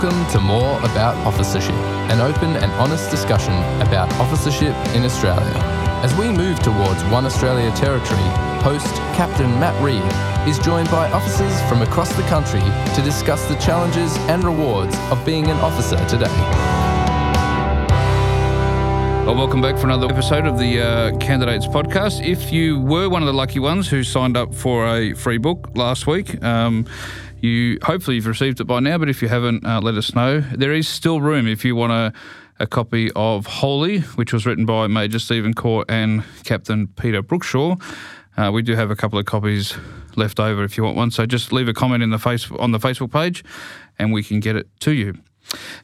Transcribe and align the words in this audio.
Welcome 0.00 0.30
to 0.30 0.38
More 0.38 0.78
About 0.84 1.16
Officership, 1.26 1.74
an 1.74 2.20
open 2.20 2.54
and 2.54 2.70
honest 2.74 3.10
discussion 3.10 3.52
about 3.82 4.08
officership 4.20 4.72
in 4.94 5.02
Australia. 5.02 5.52
As 6.04 6.14
we 6.14 6.28
move 6.28 6.60
towards 6.60 7.02
One 7.06 7.24
Australia 7.24 7.72
territory, 7.72 8.22
host 8.62 8.94
Captain 9.16 9.50
Matt 9.58 9.74
Reed 9.82 10.00
is 10.48 10.60
joined 10.60 10.88
by 10.88 11.10
officers 11.10 11.60
from 11.62 11.82
across 11.82 12.14
the 12.14 12.22
country 12.28 12.60
to 12.94 13.02
discuss 13.02 13.44
the 13.48 13.56
challenges 13.56 14.16
and 14.28 14.44
rewards 14.44 14.96
of 15.10 15.26
being 15.26 15.48
an 15.48 15.56
officer 15.56 15.96
today. 16.06 16.30
Well, 19.26 19.34
welcome 19.34 19.60
back 19.60 19.76
for 19.76 19.84
another 19.88 20.06
episode 20.06 20.46
of 20.46 20.58
the 20.58 20.80
uh, 20.80 21.18
Candidates 21.18 21.66
Podcast. 21.66 22.24
If 22.24 22.52
you 22.52 22.80
were 22.80 23.10
one 23.10 23.20
of 23.20 23.26
the 23.26 23.34
lucky 23.34 23.58
ones 23.58 23.88
who 23.88 24.02
signed 24.02 24.36
up 24.36 24.54
for 24.54 24.86
a 24.86 25.12
free 25.14 25.38
book 25.38 25.68
last 25.74 26.06
week, 26.06 26.42
um, 26.42 26.86
you 27.40 27.78
hopefully 27.82 28.16
you've 28.16 28.26
received 28.26 28.60
it 28.60 28.64
by 28.64 28.80
now. 28.80 28.98
But 28.98 29.08
if 29.08 29.22
you 29.22 29.28
haven't, 29.28 29.64
uh, 29.64 29.80
let 29.80 29.94
us 29.94 30.14
know. 30.14 30.40
There 30.40 30.72
is 30.72 30.88
still 30.88 31.20
room 31.20 31.46
if 31.46 31.64
you 31.64 31.76
want 31.76 31.92
a, 31.92 32.12
a 32.58 32.66
copy 32.66 33.10
of 33.14 33.46
Holy, 33.46 34.00
which 34.00 34.32
was 34.32 34.46
written 34.46 34.66
by 34.66 34.86
Major 34.86 35.18
Stephen 35.18 35.54
Court 35.54 35.90
and 35.90 36.24
Captain 36.44 36.88
Peter 36.88 37.22
Brookshaw. 37.22 37.80
Uh, 38.36 38.52
we 38.52 38.62
do 38.62 38.74
have 38.74 38.90
a 38.90 38.96
couple 38.96 39.18
of 39.18 39.24
copies 39.26 39.74
left 40.16 40.38
over 40.38 40.62
if 40.62 40.76
you 40.76 40.84
want 40.84 40.96
one. 40.96 41.10
So 41.10 41.26
just 41.26 41.52
leave 41.52 41.68
a 41.68 41.74
comment 41.74 42.02
in 42.02 42.10
the 42.10 42.18
face 42.18 42.50
on 42.52 42.70
the 42.70 42.78
Facebook 42.78 43.12
page, 43.12 43.44
and 43.98 44.12
we 44.12 44.22
can 44.22 44.40
get 44.40 44.56
it 44.56 44.68
to 44.80 44.92
you. 44.92 45.14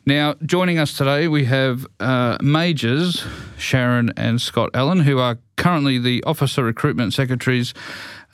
Now, 0.05 0.35
joining 0.45 0.79
us 0.79 0.97
today, 0.97 1.27
we 1.27 1.47
have 1.47 1.87
uh, 1.99 2.37
Majors 2.43 3.25
Sharon 3.57 4.13
and 4.17 4.41
Scott 4.41 4.71
Allen, 4.75 5.01
who 5.01 5.19
are 5.19 5.39
currently 5.57 5.99
the 5.99 6.23
Officer 6.25 6.63
Recruitment 6.63 7.15
Secretaries 7.15 7.73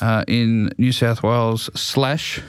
uh, 0.01 0.25
in 0.27 0.73
New 0.77 0.93
South 0.93 1.23
Wales 1.23 1.71
slash 1.75 2.41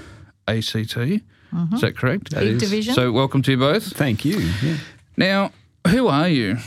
ACT. 0.57 0.97
Is 0.97 1.81
that 1.81 1.97
correct? 1.97 2.31
Big 2.31 2.59
division. 2.59 2.93
So, 2.93 3.11
welcome 3.11 3.41
to 3.43 3.51
you 3.51 3.57
both. 3.57 3.83
Thank 3.95 4.23
you. 4.25 4.37
Yeah. 4.63 4.77
Now, 5.17 5.51
who 5.87 6.07
are 6.07 6.29
you? 6.29 6.57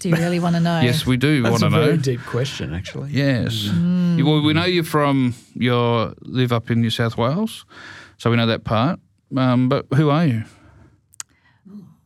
Do 0.00 0.08
you 0.08 0.16
really 0.16 0.40
want 0.40 0.54
to 0.56 0.60
know? 0.60 0.80
Yes, 0.82 1.04
we 1.06 1.16
do 1.16 1.42
want 1.42 1.60
That's 1.60 1.60
to 1.60 1.66
a 1.66 1.70
know. 1.70 1.84
very 1.86 1.98
deep 1.98 2.20
question, 2.24 2.72
actually. 2.74 3.10
Yes. 3.12 3.64
You- 3.64 4.24
Well, 4.26 4.42
we 4.42 4.52
know 4.52 4.64
you're 4.64 4.82
from 4.84 5.34
your 5.54 6.14
live 6.22 6.52
up 6.52 6.70
in 6.70 6.80
New 6.80 6.90
South 6.90 7.16
Wales, 7.16 7.64
so 8.16 8.30
we 8.30 8.36
know 8.36 8.46
that 8.46 8.64
part. 8.64 8.98
Um, 9.36 9.68
but 9.68 9.86
who 9.94 10.08
are 10.10 10.26
you? 10.26 10.44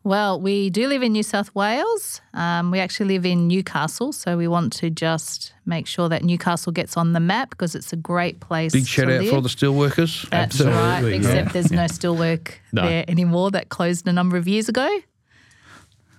Well, 0.05 0.41
we 0.41 0.69
do 0.71 0.89
live 0.89 1.03
in 1.05 1.13
New 1.13 1.23
South 1.23 1.55
Wales. 1.55 2.21
Um, 2.35 2.73
we 2.73 2.81
actually 2.81 3.07
live 3.07 3.25
in 3.25 3.47
Newcastle, 3.47 4.13
so 4.13 4.37
we 4.37 4.49
want 4.49 4.73
to 4.75 4.91
just 4.91 5.53
make 5.65 5.87
sure 5.87 6.09
that 6.09 6.25
Newcastle 6.25 6.73
gets 6.73 6.97
on 6.97 7.13
the 7.13 7.21
map 7.21 7.51
because 7.51 7.77
it's 7.77 7.93
a 7.93 7.97
great 7.97 8.41
place. 8.41 8.73
Big 8.73 8.85
shout 8.87 9.07
to 9.07 9.15
out 9.15 9.21
live. 9.21 9.31
for 9.31 9.37
all 9.37 9.43
the 9.43 9.49
steelworkers. 9.49 10.29
That's 10.31 10.61
Absolutely, 10.61 10.81
right. 10.81 11.05
yeah. 11.05 11.17
Except 11.19 11.53
there's 11.53 11.71
no 11.71 11.85
steelwork 11.85 12.55
No. 12.73 12.83
there 12.83 13.05
anymore. 13.07 13.53
That 13.53 13.69
closed 13.69 14.09
a 14.09 14.13
number 14.13 14.37
of 14.37 14.49
years 14.49 14.69
ago. 14.69 14.89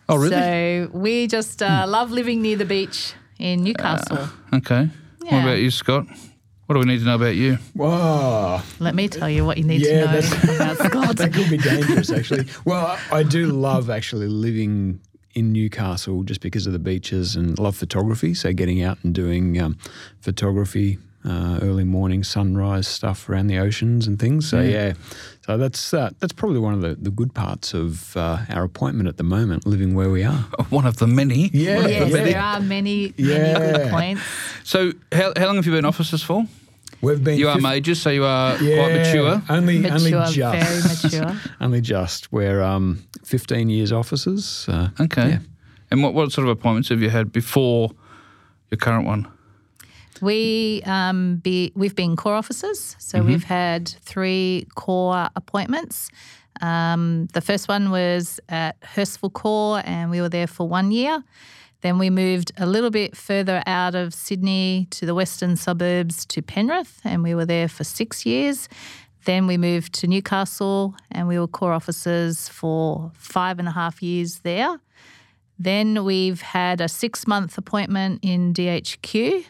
Oh, 0.08 0.16
really? 0.16 0.30
So 0.30 0.90
we 0.94 1.28
just 1.28 1.62
uh, 1.62 1.86
love 1.88 2.10
living 2.12 2.42
near 2.42 2.56
the 2.56 2.66
beach 2.66 3.14
in 3.38 3.64
Newcastle. 3.64 4.30
Okay. 4.54 4.90
What 5.24 5.34
about 5.44 5.60
you, 5.60 5.72
Scott? 5.72 6.08
What 6.66 6.76
do 6.76 6.80
we 6.80 6.86
need 6.86 7.00
to 7.00 7.06
know 7.06 7.16
about 7.16 7.36
you? 7.36 7.58
Wow. 7.76 8.64
Let 8.80 8.96
me 8.96 9.10
tell 9.10 9.30
you 9.30 9.44
what 9.46 9.58
you 9.58 9.66
need 9.66 9.82
Yeah, 9.82 10.06
to 10.22 10.48
know 10.48 10.56
about 10.56 10.78
Scott. 10.86 11.18
That 11.18 11.34
could 11.34 11.50
be 11.50 11.58
dangerous, 11.58 12.10
actually. 12.10 12.46
Well, 12.64 12.86
I, 13.12 13.18
I 13.18 13.24
do 13.24 13.48
love 13.48 13.90
actually 13.90 14.28
living 14.28 15.02
in 15.34 15.52
Newcastle 15.52 16.24
just 16.24 16.40
because 16.42 16.66
of 16.66 16.74
the 16.74 16.80
beaches 16.80 17.36
and 17.36 17.60
love 17.60 17.76
photography. 17.76 18.34
So 18.34 18.54
getting 18.54 18.82
out 18.82 18.98
and 19.04 19.14
doing 19.14 19.60
um, 19.60 19.78
photography, 20.22 21.00
uh, 21.26 21.60
early 21.62 21.84
morning 21.84 22.24
sunrise 22.24 22.88
stuff 22.88 23.30
around 23.30 23.48
the 23.48 23.58
oceans 23.58 24.08
and 24.08 24.20
things. 24.20 24.50
So 24.50 24.62
yeah, 24.62 24.94
so 25.46 25.58
that's 25.58 25.94
uh, 25.94 26.12
that's 26.20 26.34
probably 26.34 26.60
one 26.60 26.74
of 26.74 26.82
the, 26.82 26.96
the 26.96 27.12
good 27.12 27.34
parts 27.34 27.74
of 27.74 28.16
uh, 28.18 28.40
our 28.50 28.64
appointment 28.64 29.08
at 29.10 29.18
the 29.18 29.24
moment, 29.24 29.66
living 29.66 29.94
where 29.96 30.10
we 30.10 30.24
are. 30.24 30.46
One 30.70 30.86
of 30.86 30.98
the 30.98 31.08
many. 31.08 31.50
Yeah, 31.54 31.76
One 31.78 31.86
of 31.86 31.92
the 31.92 32.18
many. 32.18 32.32
there 32.32 32.42
are 32.42 32.60
many, 32.60 33.14
many 33.18 33.74
good 33.78 33.90
points. 33.92 34.22
So, 34.64 34.92
how, 35.12 35.34
how 35.38 35.46
long 35.48 35.56
have 35.58 35.66
you 35.66 35.72
been 35.72 35.86
officers 35.86 36.24
for? 36.24 36.46
We've 37.02 37.22
been 37.24 37.38
You 37.38 37.50
are 37.50 37.56
fif- 37.56 37.64
majors, 37.64 38.02
so 38.02 38.10
you 38.12 38.24
are 38.24 38.56
yeah, 38.64 38.78
quite 38.78 38.94
mature. 38.96 39.42
Only, 39.50 39.80
Mature, 39.80 39.96
only 39.98 40.12
just. 40.34 40.38
very 40.38 40.82
mature. 41.32 41.42
only 41.62 41.82
just. 41.82 42.32
We're 42.32 42.62
um, 42.62 43.04
15 43.26 43.70
years 43.70 43.92
officers. 43.92 44.66
Uh, 44.70 44.90
Okay. 45.00 45.30
yeah. 45.30 45.40
And 45.92 46.02
what, 46.02 46.14
what 46.14 46.32
sort 46.32 46.48
of 46.48 46.52
appointments 46.58 46.90
have 46.90 47.02
you 47.02 47.10
had 47.10 47.32
before 47.34 47.92
your 48.72 48.78
current 48.78 49.06
one? 49.06 49.28
We 50.24 50.82
um, 50.86 51.38
be 51.38 51.72
we've 51.76 51.96
been 51.96 52.16
corps 52.16 52.36
officers, 52.36 52.96
so 53.00 53.18
Mm-hmm. 53.20 53.28
we've 53.28 53.44
had 53.44 53.90
three 53.90 54.68
corps 54.76 55.30
appointments. 55.36 56.10
Um, 56.62 57.28
the 57.34 57.42
first 57.42 57.68
one 57.68 57.90
was 57.92 58.40
at 58.48 58.80
Hurstville 58.82 59.34
Corps, 59.34 59.82
and 59.86 60.10
we 60.12 60.22
were 60.22 60.30
there 60.30 60.48
for 60.48 60.68
one 60.68 60.92
year. 60.92 61.24
Then 61.82 61.98
we 62.00 62.10
moved 62.10 62.52
a 62.58 62.66
little 62.66 62.92
bit 62.92 63.18
further 63.18 63.62
out 63.66 63.96
of 63.96 64.14
Sydney 64.14 64.88
to 64.92 65.06
the 65.06 65.14
western 65.14 65.56
suburbs 65.58 66.26
to 66.28 66.42
Penrith, 66.42 67.02
and 67.04 67.24
we 67.24 67.36
were 67.36 67.46
there 67.46 67.68
for 67.68 67.84
six 67.84 68.26
years. 68.26 68.70
Then 69.26 69.48
we 69.48 69.58
moved 69.58 69.94
to 69.96 70.08
Newcastle, 70.08 70.96
and 71.12 71.28
we 71.28 71.38
were 71.40 71.48
corps 71.48 71.74
officers 71.74 72.48
for 72.50 73.12
five 73.16 73.60
and 73.60 73.68
a 73.68 73.72
half 73.72 74.02
years 74.02 74.40
there. 74.40 74.80
Then 75.60 76.04
we've 76.06 76.42
had 76.42 76.80
a 76.82 76.88
six 76.88 77.28
month 77.28 77.58
appointment 77.58 78.20
in 78.22 78.54
DHQ. 78.54 79.46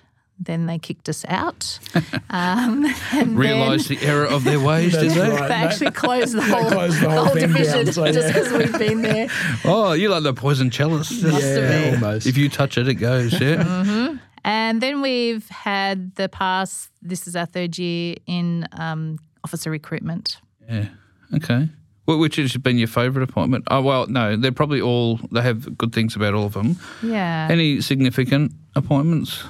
Then 0.45 0.65
they 0.65 0.77
kicked 0.79 1.09
us 1.09 1.25
out. 1.27 1.79
Um, 2.29 2.87
and 3.11 3.37
Realise 3.37 3.87
the 3.87 3.99
error 4.01 4.25
of 4.25 4.43
their 4.43 4.59
ways, 4.59 4.93
did 4.93 5.11
they? 5.11 5.19
right. 5.19 5.39
then 5.39 5.49
they 5.49 5.53
actually 5.53 5.91
closed 5.91 6.33
the 6.33 6.41
whole, 6.41 6.71
closed 6.71 6.99
the 6.99 7.11
whole 7.11 7.27
thing 7.27 7.47
division 7.47 7.85
down, 7.85 7.93
so 7.93 8.11
just 8.11 8.27
yeah. 8.27 8.33
because 8.33 8.51
we've 8.51 8.79
been 8.79 9.01
there. 9.03 9.27
Oh, 9.65 9.93
you 9.93 10.09
like 10.09 10.23
the 10.23 10.33
poison 10.33 10.71
chalice. 10.71 11.11
Must 11.21 11.43
yeah, 11.43 11.91
almost. 11.93 12.25
If 12.25 12.35
you 12.37 12.49
touch 12.49 12.79
it, 12.79 12.87
it 12.87 12.95
goes, 12.95 13.39
yeah? 13.39 14.17
And 14.43 14.81
then 14.81 15.01
we've 15.01 15.47
had 15.49 16.15
the 16.15 16.27
past, 16.27 16.89
this 17.03 17.27
is 17.27 17.35
our 17.35 17.45
third 17.45 17.77
year 17.77 18.15
in 18.25 18.67
um, 18.73 19.19
officer 19.43 19.69
recruitment. 19.69 20.37
yeah. 20.67 20.87
Okay. 21.35 21.69
Which 22.05 22.35
has 22.35 22.57
been 22.57 22.77
your 22.77 22.87
favourite 22.89 23.29
appointment? 23.29 23.63
Oh, 23.71 23.81
well, 23.81 24.07
no, 24.07 24.35
they're 24.35 24.51
probably 24.51 24.81
all, 24.81 25.19
they 25.31 25.41
have 25.41 25.77
good 25.77 25.93
things 25.93 26.15
about 26.15 26.33
all 26.33 26.45
of 26.45 26.53
them. 26.53 26.77
Yeah. 27.01 27.47
Any 27.49 27.79
significant 27.79 28.51
appointments? 28.75 29.43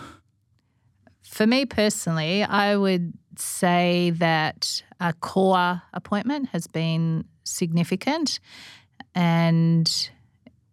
For 1.34 1.48
me 1.48 1.66
personally, 1.66 2.44
I 2.44 2.76
would 2.76 3.12
say 3.38 4.12
that 4.18 4.84
a 5.00 5.14
corps 5.14 5.82
appointment 5.92 6.50
has 6.50 6.68
been 6.68 7.26
significant, 7.44 8.40
and 9.16 10.12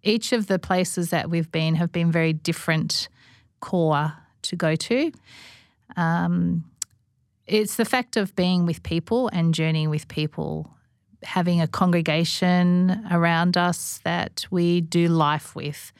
each 0.02 0.34
of 0.34 0.48
the 0.48 0.58
places 0.58 1.08
that 1.08 1.30
we've 1.30 1.50
been 1.50 1.76
have 1.76 1.92
been 1.92 2.12
very 2.12 2.34
different 2.34 3.08
corps 3.60 4.12
to 4.42 4.54
go 4.54 4.76
to. 4.76 5.10
Um, 5.96 6.64
it's 7.46 7.76
the 7.76 7.86
fact 7.86 8.18
of 8.18 8.36
being 8.36 8.66
with 8.66 8.82
people 8.82 9.30
and 9.32 9.54
journeying 9.54 9.88
with 9.88 10.08
people, 10.08 10.70
having 11.22 11.62
a 11.62 11.68
congregation 11.68 13.02
around 13.10 13.56
us 13.56 13.98
that 14.04 14.44
we 14.50 14.82
do 14.82 15.08
life 15.08 15.56
with. 15.56 15.90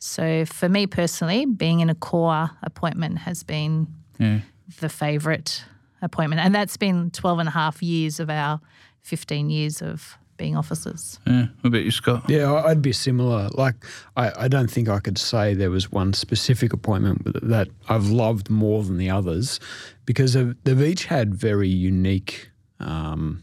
So, 0.00 0.44
for 0.44 0.68
me 0.68 0.88
personally, 0.88 1.46
being 1.46 1.78
in 1.78 1.88
a 1.88 1.94
corps 1.94 2.50
appointment 2.64 3.18
has 3.18 3.44
been 3.44 3.86
Yeah. 4.18 4.40
the 4.80 4.88
favourite 4.88 5.64
appointment. 6.02 6.40
And 6.40 6.54
that's 6.54 6.76
been 6.76 7.10
12 7.10 7.38
and 7.40 7.48
a 7.48 7.52
half 7.52 7.82
years 7.82 8.20
of 8.20 8.30
our 8.30 8.60
15 9.02 9.50
years 9.50 9.80
of 9.82 10.16
being 10.36 10.56
officers. 10.56 11.18
Yeah. 11.26 11.46
What 11.62 11.68
about 11.68 11.82
you, 11.84 11.90
Scott? 11.90 12.24
Yeah, 12.28 12.52
I- 12.52 12.70
I'd 12.70 12.80
be 12.82 12.92
similar. 12.92 13.48
Like, 13.54 13.74
I, 14.16 14.44
I 14.44 14.48
don't 14.48 14.70
think 14.70 14.88
I 14.88 15.00
could 15.00 15.18
say 15.18 15.52
there 15.54 15.70
was 15.70 15.90
one 15.90 16.12
specific 16.12 16.72
appointment 16.72 17.22
that 17.48 17.68
I've 17.88 18.06
loved 18.06 18.48
more 18.48 18.84
than 18.84 18.98
the 18.98 19.10
others 19.10 19.58
because 20.06 20.36
of, 20.36 20.56
they've 20.62 20.80
each 20.80 21.06
had 21.06 21.34
very 21.34 21.68
unique 21.68 22.50
um, 22.78 23.42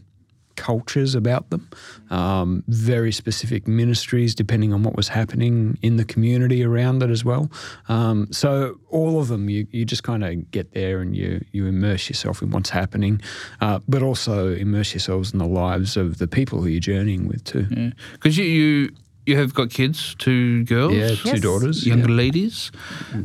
cultures 0.56 1.14
about 1.14 1.50
them, 1.50 1.68
um, 2.10 2.62
very 2.68 3.12
specific 3.12 3.68
ministries 3.68 4.34
depending 4.34 4.72
on 4.72 4.82
what 4.82 4.96
was 4.96 5.08
happening 5.08 5.78
in 5.82 5.96
the 5.96 6.04
community 6.04 6.64
around 6.64 7.02
it 7.02 7.10
as 7.10 7.24
well. 7.24 7.50
Um, 7.88 8.28
so 8.32 8.78
all 8.88 9.20
of 9.20 9.28
them, 9.28 9.48
you, 9.48 9.66
you 9.70 9.84
just 9.84 10.02
kind 10.02 10.24
of 10.24 10.50
get 10.50 10.72
there 10.72 11.00
and 11.00 11.14
you 11.16 11.44
you 11.52 11.66
immerse 11.66 12.08
yourself 12.08 12.42
in 12.42 12.50
what's 12.50 12.70
happening, 12.70 13.20
uh, 13.60 13.78
but 13.86 14.02
also 14.02 14.54
immerse 14.54 14.92
yourselves 14.94 15.32
in 15.32 15.38
the 15.38 15.46
lives 15.46 15.96
of 15.96 16.18
the 16.18 16.26
people 16.26 16.60
who 16.62 16.68
you're 16.68 16.80
journeying 16.80 17.28
with 17.28 17.44
too. 17.44 17.66
Yeah. 17.70 17.90
Because 18.12 18.36
you, 18.38 18.44
you, 18.44 18.90
you 19.26 19.36
have 19.36 19.52
got 19.54 19.70
kids, 19.70 20.14
two 20.18 20.64
girls? 20.64 20.94
Yeah, 20.94 21.08
two 21.14 21.28
Yes. 21.30 21.40
daughters. 21.40 21.86
Younger 21.86 22.08
yeah. 22.10 22.16
ladies. 22.16 22.70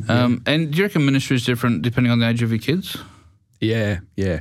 Um, 0.08 0.42
and 0.46 0.70
do 0.70 0.78
you 0.78 0.84
reckon 0.84 1.04
ministry 1.04 1.36
is 1.36 1.44
different 1.44 1.82
depending 1.82 2.10
on 2.12 2.18
the 2.18 2.28
age 2.28 2.42
of 2.42 2.50
your 2.50 2.58
kids? 2.58 2.96
Yeah, 3.60 4.00
yeah, 4.16 4.40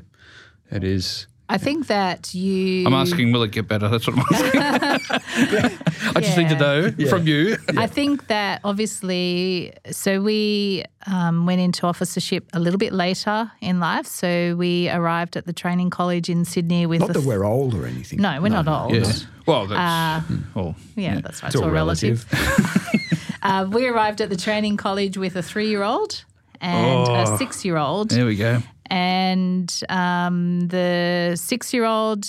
it 0.72 0.84
is. 0.84 1.28
I 1.52 1.58
think 1.58 1.88
that 1.88 2.34
you. 2.34 2.86
I'm 2.88 2.94
asking, 2.94 3.34
will 3.34 3.44
it 3.44 3.52
get 3.52 3.68
better? 3.68 3.90
That's 3.90 4.08
what 4.08 4.18
I'm 4.18 4.26
asking. 4.32 4.62
I 6.16 6.22
just 6.22 6.38
need 6.38 6.48
to 6.50 6.56
know 6.58 6.92
from 7.10 7.28
you. 7.28 7.58
I 7.76 7.88
think 7.88 8.28
that 8.28 8.62
obviously, 8.64 9.74
so 9.92 10.22
we 10.22 10.86
um, 11.08 11.46
went 11.46 11.60
into 11.60 11.86
officership 11.86 12.50
a 12.54 12.60
little 12.60 12.78
bit 12.78 12.94
later 12.94 13.52
in 13.60 13.82
life. 13.82 14.06
So 14.06 14.56
we 14.56 14.90
arrived 14.90 15.36
at 15.36 15.46
the 15.46 15.54
training 15.54 15.90
college 15.90 16.30
in 16.30 16.46
Sydney 16.46 16.86
with. 16.86 17.02
Not 17.02 17.10
a 17.10 17.14
that 17.14 17.24
we're 17.24 17.44
old 17.44 17.74
or 17.74 17.86
anything. 17.86 18.22
no, 18.22 18.42
we're 18.42 18.48
not 18.50 18.68
old. 18.70 18.94
Yeah. 18.96 19.12
Well, 19.46 19.68
that's 19.68 20.24
well, 20.56 20.76
Yeah, 20.96 21.20
that's 21.20 21.44
right. 21.44 21.54
It's 21.54 21.62
all 21.62 21.70
relative. 21.70 22.26
uh, 23.42 23.68
we 23.70 23.88
arrived 23.88 24.22
at 24.22 24.30
the 24.30 24.38
training 24.38 24.78
college 24.78 25.18
with 25.18 25.36
a 25.36 25.44
three-year-old 25.44 26.24
and 26.62 27.08
Oh. 27.10 27.34
a 27.34 27.38
six-year-old. 27.38 28.12
there 28.12 28.26
we 28.26 28.36
go. 28.38 28.62
And 28.92 29.82
um, 29.88 30.68
the 30.68 31.34
six-year-old 31.36 32.28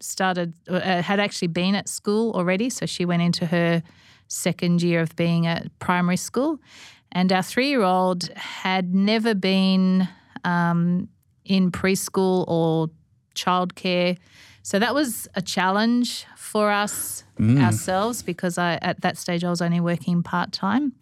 started 0.00 0.54
uh, 0.66 1.02
had 1.02 1.20
actually 1.20 1.48
been 1.48 1.74
at 1.74 1.86
school 1.88 2.32
already, 2.32 2.70
so 2.70 2.86
she 2.86 3.04
went 3.04 3.22
into 3.22 3.44
her 3.46 3.82
second 4.26 4.82
year 4.82 5.02
of 5.02 5.14
being 5.16 5.46
at 5.46 5.66
primary 5.78 6.16
school, 6.16 6.58
and 7.12 7.30
our 7.30 7.42
three-year-old 7.42 8.30
had 8.34 8.94
never 8.94 9.34
been 9.34 10.08
um, 10.44 11.08
in 11.44 11.70
preschool 11.70 12.46
or 12.48 12.88
childcare, 13.34 14.16
so 14.62 14.78
that 14.78 14.94
was 14.94 15.28
a 15.34 15.42
challenge 15.42 16.24
for 16.36 16.70
us 16.70 17.24
ourselves 17.38 18.22
because 18.22 18.56
I 18.56 18.78
at 18.80 19.02
that 19.02 19.18
stage 19.18 19.44
I 19.44 19.50
was 19.50 19.60
only 19.60 19.80
working 19.80 20.22
part 20.22 20.52
time, 20.52 20.94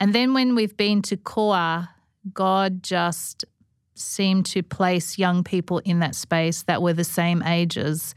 and 0.00 0.14
then 0.14 0.32
when 0.32 0.54
we've 0.54 0.76
been 0.76 1.02
to 1.02 1.16
Koa, 1.18 1.90
God 2.32 2.82
just 2.82 3.44
seemed 3.94 4.46
to 4.46 4.62
place 4.62 5.18
young 5.18 5.44
people 5.44 5.78
in 5.80 6.00
that 6.00 6.14
space 6.14 6.62
that 6.64 6.82
were 6.82 6.92
the 6.92 7.04
same 7.04 7.42
ages 7.42 8.14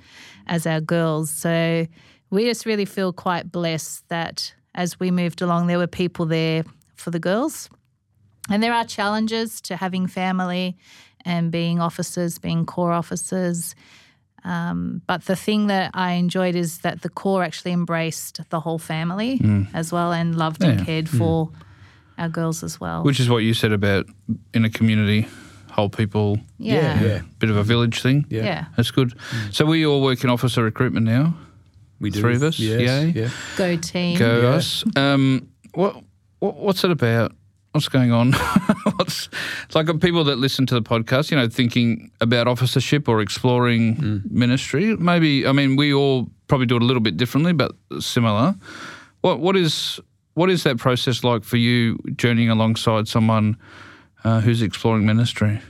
as 0.47 0.65
our 0.65 0.81
girls. 0.81 1.29
So 1.29 1.87
we 2.29 2.45
just 2.45 2.65
really 2.65 2.85
feel 2.85 3.13
quite 3.13 3.51
blessed 3.51 4.07
that 4.09 4.53
as 4.75 4.99
we 4.99 5.11
moved 5.11 5.41
along, 5.41 5.67
there 5.67 5.77
were 5.77 5.87
people 5.87 6.25
there 6.25 6.63
for 6.95 7.11
the 7.11 7.19
girls. 7.19 7.69
And 8.49 8.63
there 8.63 8.73
are 8.73 8.85
challenges 8.85 9.61
to 9.61 9.75
having 9.75 10.07
family 10.07 10.77
and 11.25 11.51
being 11.51 11.79
officers, 11.79 12.39
being 12.39 12.65
corps 12.65 12.93
officers. 12.93 13.75
Um, 14.43 15.01
but 15.07 15.25
the 15.25 15.35
thing 15.35 15.67
that 15.67 15.91
I 15.93 16.13
enjoyed 16.13 16.55
is 16.55 16.79
that 16.79 17.01
the 17.01 17.09
corps 17.09 17.43
actually 17.43 17.73
embraced 17.73 18.39
the 18.49 18.61
whole 18.61 18.79
family 18.79 19.41
as 19.73 19.91
well 19.91 20.13
and 20.13 20.35
loved 20.35 20.63
and 20.63 20.85
cared 20.85 21.09
for 21.09 21.51
our 22.17 22.29
girls 22.29 22.63
as 22.63 22.79
well. 22.79 23.03
Which 23.03 23.19
is 23.19 23.29
what 23.29 23.39
you 23.39 23.53
said 23.53 23.73
about 23.73 24.07
in 24.53 24.63
a 24.63 24.69
community, 24.69 25.27
whole 25.77 25.89
people, 25.89 26.39
yeah. 26.57 27.01
yeah. 27.01 27.21
bit 27.37 27.51
of 27.51 27.55
a 27.55 27.63
village 27.63 28.01
thing. 28.01 28.25
Yeah. 28.29 28.43
Yeah. 28.43 28.65
That's 28.75 28.89
good. 28.89 29.13
So 29.51 29.63
we 29.65 29.85
all 29.85 30.01
work 30.01 30.23
in 30.23 30.29
officer 30.29 30.63
recruitment 30.63 31.05
now. 31.05 31.35
We 31.99 32.09
do. 32.09 32.19
Three 32.19 32.35
of 32.35 32.43
us? 32.43 32.57
Yes, 32.59 32.81
Yay. 32.81 33.21
Yeah. 33.21 33.29
Go 33.55 33.77
team. 33.77 34.17
Go 34.17 34.41
Yeah. 34.41 34.47
us. 34.49 34.83
Um, 34.95 35.47
what, 35.73 36.03
what 36.39 36.55
what's 36.55 36.83
it 36.83 36.91
about? 36.91 37.33
What's 37.73 37.89
going 37.89 38.11
on? 38.11 38.33
what's 38.95 39.29
it's 39.65 39.75
like 39.75 39.87
people 39.99 40.23
that 40.23 40.37
listen 40.37 40.65
to 40.65 40.73
the 40.73 40.81
podcast, 40.81 41.29
you 41.29 41.37
know, 41.37 41.47
thinking 41.47 42.09
about 42.21 42.47
officership 42.47 43.07
or 43.07 43.21
exploring 43.21 44.23
ministry. 44.29 44.95
Maybe 44.95 45.45
I 45.45 45.51
mean 45.51 45.75
we 45.75 45.93
all 45.93 46.27
probably 46.47 46.65
do 46.65 46.75
it 46.75 46.81
a 46.81 46.85
little 46.85 47.01
bit 47.03 47.17
differently, 47.17 47.53
but 47.53 47.73
similar. 47.99 48.55
What 49.21 49.39
what 49.41 49.55
is 49.55 49.99
what 50.33 50.49
is 50.49 50.63
that 50.63 50.77
process 50.77 51.23
like 51.23 51.43
for 51.43 51.57
you 51.57 51.99
journeying 52.15 52.49
alongside 52.49 53.07
someone 53.07 53.57
uh, 54.23 54.41
who's 54.41 54.61
exploring 54.61 55.05
ministry? 55.05 55.61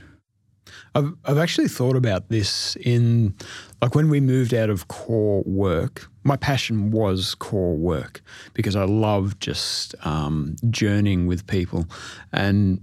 I've, 0.94 1.12
I've 1.24 1.38
actually 1.38 1.68
thought 1.68 1.96
about 1.96 2.28
this 2.28 2.76
in, 2.76 3.34
like, 3.82 3.94
when 3.94 4.08
we 4.08 4.20
moved 4.20 4.54
out 4.54 4.70
of 4.70 4.88
corps 4.88 5.42
work, 5.44 6.08
my 6.24 6.36
passion 6.36 6.90
was 6.90 7.34
corps 7.34 7.76
work 7.76 8.20
because 8.54 8.74
I 8.74 8.84
love 8.84 9.38
just 9.38 9.94
um, 10.04 10.56
journeying 10.70 11.26
with 11.26 11.46
people. 11.46 11.86
And 12.32 12.80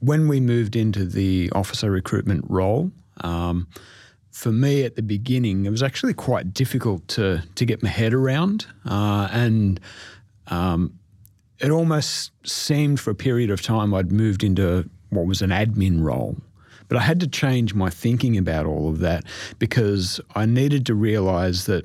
when 0.00 0.28
we 0.28 0.40
moved 0.40 0.76
into 0.76 1.04
the 1.04 1.50
officer 1.54 1.90
recruitment 1.90 2.44
role, 2.48 2.90
um, 3.22 3.66
for 4.30 4.52
me 4.52 4.84
at 4.84 4.94
the 4.94 5.02
beginning, 5.02 5.66
it 5.66 5.70
was 5.70 5.82
actually 5.82 6.14
quite 6.14 6.54
difficult 6.54 7.06
to, 7.08 7.42
to 7.56 7.64
get 7.64 7.82
my 7.82 7.88
head 7.88 8.14
around. 8.14 8.66
Uh, 8.88 9.28
and 9.32 9.80
um, 10.46 10.98
it 11.58 11.70
almost 11.70 12.30
seemed 12.46 13.00
for 13.00 13.10
a 13.10 13.16
period 13.16 13.50
of 13.50 13.60
time 13.60 13.92
I'd 13.92 14.12
moved 14.12 14.44
into 14.44 14.88
what 15.10 15.26
was 15.26 15.42
an 15.42 15.50
admin 15.50 16.02
role. 16.02 16.36
But 16.88 16.98
I 16.98 17.02
had 17.02 17.20
to 17.20 17.26
change 17.26 17.74
my 17.74 17.90
thinking 17.90 18.36
about 18.38 18.66
all 18.66 18.88
of 18.88 19.00
that 19.00 19.24
because 19.58 20.20
I 20.34 20.46
needed 20.46 20.86
to 20.86 20.94
realize 20.94 21.66
that 21.66 21.84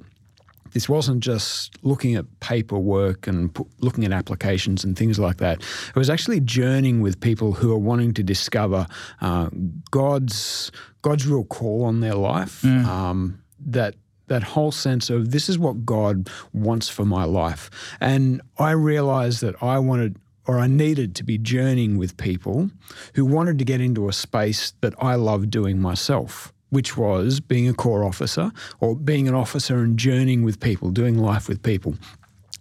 this 0.71 0.89
wasn't 0.89 1.21
just 1.21 1.77
looking 1.83 2.15
at 2.15 2.25
paperwork 2.39 3.27
and 3.27 3.53
pu- 3.53 3.67
looking 3.79 4.03
at 4.05 4.11
applications 4.11 4.83
and 4.83 4.97
things 4.97 5.19
like 5.19 5.37
that. 5.37 5.61
It 5.89 5.95
was 5.95 6.09
actually 6.09 6.39
journeying 6.39 7.01
with 7.01 7.19
people 7.19 7.53
who 7.53 7.71
are 7.71 7.77
wanting 7.77 8.13
to 8.15 8.23
discover 8.23 8.87
uh, 9.21 9.49
God's 9.91 10.71
God's 11.01 11.27
real 11.27 11.43
call 11.43 11.83
on 11.85 11.99
their 11.99 12.15
life. 12.15 12.63
Um, 12.65 13.39
that 13.65 13.95
that 14.27 14.41
whole 14.41 14.71
sense 14.71 15.09
of 15.09 15.31
this 15.31 15.47
is 15.49 15.59
what 15.59 15.85
God 15.85 16.29
wants 16.53 16.89
for 16.89 17.05
my 17.05 17.23
life, 17.25 17.69
and 18.01 18.41
I 18.57 18.71
realized 18.71 19.41
that 19.41 19.61
I 19.61 19.79
wanted 19.79 20.17
or 20.48 20.60
I 20.60 20.68
needed 20.68 21.16
to 21.16 21.24
be 21.24 21.38
journeying 21.38 21.98
with 21.98 22.18
people 22.18 22.69
who 23.16 23.25
wanted 23.25 23.60
to 23.60 23.66
get 23.66 23.81
into 23.81 24.10
a 24.10 24.13
space 24.13 24.74
that 24.81 24.94
I 25.00 25.16
loved 25.16 25.50
doing 25.50 25.80
myself 25.80 26.54
which 26.74 26.98
was 26.98 27.40
being 27.40 27.69
a 27.69 27.74
corps 27.74 28.04
officer 28.04 28.51
or 28.80 28.95
being 28.95 29.28
an 29.28 29.36
officer 29.36 29.78
and 29.78 29.95
journeying 29.95 30.42
with 30.42 30.60
people, 30.60 30.90
doing 30.90 31.19
life 31.19 31.48
with 31.48 31.62
people. 31.62 31.94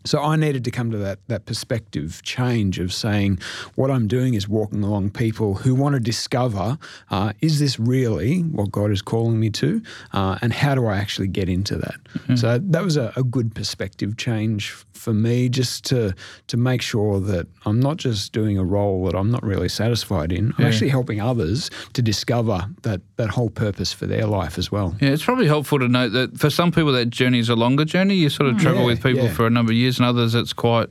So 0.04 0.20
I 0.20 0.36
needed 0.36 0.64
to 0.64 0.70
come 0.70 0.90
to 0.90 0.98
that 0.98 1.20
that 1.28 1.46
perspective 1.46 2.20
change 2.22 2.78
of 2.78 2.92
saying 2.92 3.38
what 3.76 3.90
I'm 3.90 4.08
doing 4.08 4.34
is 4.34 4.48
walking 4.48 4.82
along 4.82 5.10
people 5.10 5.54
who 5.54 5.74
want 5.74 5.94
to 5.94 6.00
discover 6.00 6.76
uh, 7.10 7.32
is 7.40 7.58
this 7.60 7.78
really 7.78 8.40
what 8.40 8.70
God 8.72 8.90
is 8.90 9.00
calling 9.00 9.38
me 9.38 9.48
to, 9.50 9.80
uh, 10.12 10.38
and 10.42 10.52
how 10.52 10.74
do 10.74 10.86
I 10.86 10.96
actually 10.98 11.28
get 11.28 11.48
into 11.48 11.76
that? 11.76 12.36
So 12.36 12.58
that 12.58 12.82
was 12.82 12.96
a, 12.96 13.12
a 13.16 13.22
good 13.22 13.54
perspective 13.54 14.16
change 14.16 14.74
for 15.02 15.12
me, 15.12 15.48
just 15.48 15.84
to 15.86 16.14
to 16.46 16.56
make 16.56 16.80
sure 16.82 17.20
that 17.20 17.46
I'm 17.66 17.80
not 17.80 17.96
just 17.96 18.32
doing 18.32 18.56
a 18.58 18.64
role 18.64 19.04
that 19.06 19.14
I'm 19.16 19.30
not 19.30 19.42
really 19.42 19.68
satisfied 19.68 20.30
in. 20.32 20.52
I'm 20.58 20.66
actually 20.66 20.90
helping 20.90 21.20
others 21.20 21.70
to 21.92 22.02
discover 22.02 22.66
that 22.82 23.00
that 23.16 23.30
whole 23.30 23.50
purpose 23.50 23.92
for 23.92 24.06
their 24.06 24.26
life 24.26 24.58
as 24.58 24.70
well. 24.72 24.94
Yeah, 25.00 25.10
it's 25.10 25.24
probably 25.24 25.46
helpful 25.46 25.78
to 25.80 25.88
note 25.88 26.12
that 26.12 26.38
for 26.38 26.50
some 26.50 26.70
people 26.70 26.92
that 26.92 27.10
journey 27.10 27.38
is 27.40 27.48
a 27.48 27.56
longer 27.56 27.84
journey. 27.84 28.14
You 28.14 28.30
sort 28.30 28.48
of 28.50 28.58
travel 28.58 28.80
Yeah, 28.82 28.86
with 28.86 29.02
people 29.02 29.24
yeah. 29.24 29.34
for 29.34 29.46
a 29.46 29.50
number 29.50 29.72
of 29.72 29.76
years, 29.76 29.98
and 29.98 30.06
others 30.06 30.34
it's 30.34 30.52
quite 30.52 30.88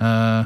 uh, 0.00 0.44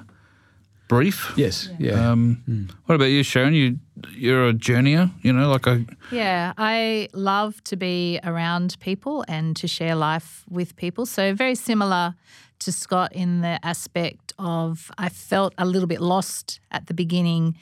brief. 0.89 1.33
Yes, 1.37 1.69
yeah. 1.79 2.11
Um, 2.13 2.69
What 2.87 2.95
about 2.95 3.11
you, 3.11 3.23
Sharon? 3.23 3.55
You 3.55 3.79
you're 4.11 4.49
a 4.49 4.53
journeyer. 4.53 5.11
You 5.23 5.33
know, 5.33 5.49
like 5.49 5.67
a 5.67 5.85
Yeah, 6.11 6.53
I 6.57 7.09
love 7.13 7.63
to 7.65 7.77
be 7.77 8.21
around 8.25 8.77
people 8.81 9.25
and 9.29 9.57
to 9.57 9.69
share 9.69 9.95
life 9.95 10.45
with 10.49 10.77
people. 10.77 11.07
So, 11.07 11.35
very 11.35 11.55
similar 11.55 12.15
to 12.61 12.73
Scott 12.73 13.13
in 13.13 13.43
the 13.43 13.59
aspect 13.63 14.33
of 14.39 14.91
I 14.99 15.09
felt 15.09 15.55
a 15.59 15.67
little 15.67 15.89
bit 15.89 16.01
lost 16.01 16.61
at 16.71 16.87
the 16.87 16.95
beginning 16.95 17.57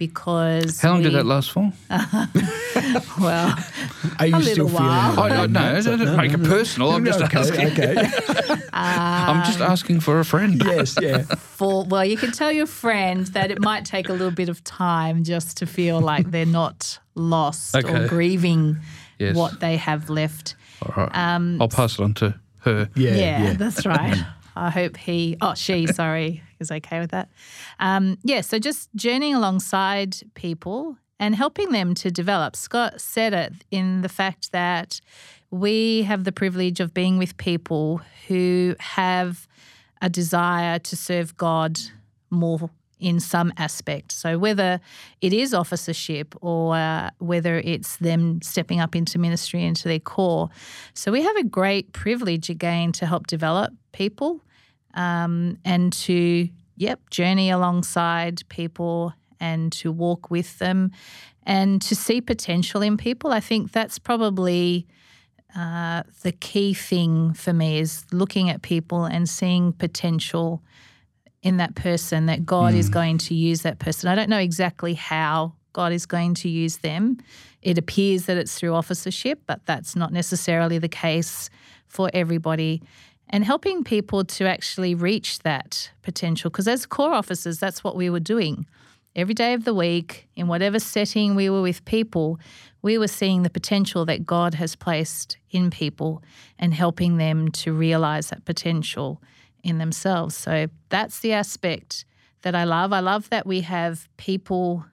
because. 0.00 0.80
how 0.80 0.92
long 0.94 1.02
did 1.02 1.12
that 1.12 1.26
last 1.26 1.52
for? 1.52 1.70
Well, 3.20 3.54
Are 4.18 4.26
you 4.26 4.36
a 4.36 4.42
still 4.42 4.64
little 4.64 4.68
feeling 4.68 4.84
while. 4.86 5.12
it? 5.12 5.18
I 5.18 5.28
don't 5.36 5.52
know. 5.52 5.80
Don't 5.82 6.16
make 6.16 6.32
it 6.32 6.42
personal. 6.42 6.90
I'm 6.92 7.04
just 7.04 7.20
okay, 7.26 7.38
asking. 7.38 7.66
okay. 7.72 7.96
I'm 8.72 9.44
just 9.44 9.60
asking 9.60 10.00
for 10.00 10.18
a 10.18 10.24
friend. 10.24 10.60
yes, 10.64 10.96
yeah. 11.00 11.22
for 11.22 11.84
well, 11.84 12.04
you 12.04 12.16
can 12.16 12.32
tell 12.32 12.50
your 12.50 12.66
friend 12.66 13.26
that 13.28 13.50
it 13.50 13.60
might 13.60 13.84
take 13.84 14.08
a 14.08 14.12
little 14.12 14.30
bit 14.30 14.48
of 14.48 14.64
time 14.64 15.22
just 15.24 15.58
to 15.58 15.66
feel 15.66 16.00
like 16.00 16.30
they're 16.30 16.46
not 16.46 16.98
lost 17.14 17.76
Okay. 17.76 18.04
or 18.04 18.08
grieving 18.08 18.78
Yes. 19.18 19.36
what 19.36 19.60
they 19.60 19.76
have 19.76 20.08
left. 20.08 20.54
All 20.82 20.94
right. 20.96 21.10
Um, 21.14 21.60
I'll 21.60 21.68
pass 21.68 21.98
it 21.98 22.02
on 22.02 22.14
to 22.14 22.34
her. 22.60 22.88
Yeah, 22.96 23.10
Yeah, 23.14 23.42
yeah. 23.44 23.52
that's 23.54 23.84
right. 23.84 24.16
I 24.56 24.70
hope 24.70 24.96
he, 24.96 25.36
oh, 25.40 25.54
she, 25.54 25.86
sorry, 25.92 26.42
is 26.58 26.70
okay 26.70 27.00
with 27.00 27.10
that. 27.10 27.28
Um, 27.78 28.18
yeah, 28.22 28.40
so 28.40 28.58
just 28.58 28.88
journeying 28.94 29.34
alongside 29.34 30.16
people 30.34 30.96
and 31.18 31.34
helping 31.34 31.70
them 31.70 31.94
to 31.94 32.10
develop. 32.10 32.56
Scott 32.56 33.00
said 33.00 33.34
it 33.34 33.52
in 33.70 34.02
the 34.02 34.08
fact 34.08 34.52
that 34.52 35.00
we 35.50 36.02
have 36.02 36.24
the 36.24 36.32
privilege 36.32 36.80
of 36.80 36.94
being 36.94 37.18
with 37.18 37.36
people 37.36 38.00
who 38.28 38.74
have 38.78 39.46
a 40.00 40.08
desire 40.08 40.78
to 40.78 40.96
serve 40.96 41.36
God 41.36 41.78
more 42.30 42.70
in 43.00 43.20
some 43.20 43.52
aspect. 43.56 44.12
So 44.12 44.38
whether 44.38 44.80
it 45.20 45.32
is 45.32 45.54
officership 45.54 46.34
or 46.40 46.76
uh, 46.76 47.10
whether 47.18 47.58
it's 47.58 47.96
them 47.96 48.40
stepping 48.42 48.80
up 48.80 48.94
into 48.94 49.18
ministry 49.18 49.64
into 49.64 49.88
their 49.88 49.98
corps. 49.98 50.48
So 50.94 51.10
we 51.10 51.22
have 51.22 51.36
a 51.36 51.44
great 51.44 51.92
privilege 51.92 52.50
again 52.50 52.92
to 52.92 53.06
help 53.06 53.26
develop 53.26 53.72
people 53.92 54.40
um, 54.94 55.58
and 55.64 55.92
to 55.92 56.48
yep 56.76 57.10
journey 57.10 57.50
alongside 57.50 58.48
people 58.48 59.12
and 59.40 59.72
to 59.72 59.90
walk 59.90 60.30
with 60.30 60.58
them 60.58 60.90
and 61.44 61.80
to 61.82 61.96
see 61.96 62.20
potential 62.20 62.82
in 62.82 62.96
people. 62.96 63.32
I 63.32 63.40
think 63.40 63.72
that's 63.72 63.98
probably 63.98 64.86
uh, 65.56 66.02
the 66.22 66.32
key 66.32 66.74
thing 66.74 67.32
for 67.32 67.52
me 67.52 67.78
is 67.78 68.04
looking 68.12 68.50
at 68.50 68.62
people 68.62 69.04
and 69.04 69.28
seeing 69.28 69.72
potential 69.72 70.62
in 71.42 71.56
that 71.56 71.74
person 71.74 72.26
that 72.26 72.44
God 72.44 72.74
is 72.74 72.90
mm. 72.90 72.94
going 72.94 73.18
to 73.18 73.34
use 73.34 73.62
that 73.62 73.78
person. 73.78 74.08
I 74.08 74.14
don't 74.14 74.28
know 74.28 74.38
exactly 74.38 74.94
how 74.94 75.54
God 75.72 75.92
is 75.92 76.06
going 76.06 76.34
to 76.34 76.48
use 76.48 76.78
them. 76.78 77.18
It 77.62 77.78
appears 77.78 78.26
that 78.26 78.36
it's 78.36 78.58
through 78.58 78.74
officership, 78.74 79.40
but 79.46 79.64
that's 79.66 79.96
not 79.96 80.12
necessarily 80.12 80.78
the 80.78 80.88
case 80.88 81.48
for 81.86 82.10
everybody. 82.12 82.82
And 83.28 83.44
helping 83.44 83.84
people 83.84 84.24
to 84.24 84.46
actually 84.46 84.94
reach 84.94 85.38
that 85.40 85.90
potential, 86.02 86.50
because 86.50 86.66
as 86.66 86.84
corps 86.84 87.14
officers, 87.14 87.58
that's 87.58 87.84
what 87.84 87.96
we 87.96 88.10
were 88.10 88.20
doing. 88.20 88.66
Every 89.14 89.34
day 89.34 89.54
of 89.54 89.64
the 89.64 89.74
week, 89.74 90.28
in 90.36 90.48
whatever 90.48 90.78
setting 90.78 91.34
we 91.34 91.50
were 91.50 91.62
with 91.62 91.84
people, 91.84 92.38
we 92.82 92.96
were 92.98 93.08
seeing 93.08 93.42
the 93.42 93.50
potential 93.50 94.04
that 94.06 94.26
God 94.26 94.54
has 94.54 94.74
placed 94.74 95.36
in 95.50 95.70
people 95.70 96.22
and 96.58 96.74
helping 96.74 97.18
them 97.18 97.50
to 97.52 97.72
realize 97.72 98.30
that 98.30 98.44
potential 98.44 99.20
in 99.62 99.78
themselves. 99.78 100.36
So 100.36 100.68
that's 100.88 101.20
the 101.20 101.32
aspect 101.32 102.04
that 102.42 102.54
I 102.54 102.64
love. 102.64 102.92
I 102.92 103.00
love 103.00 103.28
that 103.30 103.46
we 103.46 103.62
have 103.62 104.08
people 104.16 104.84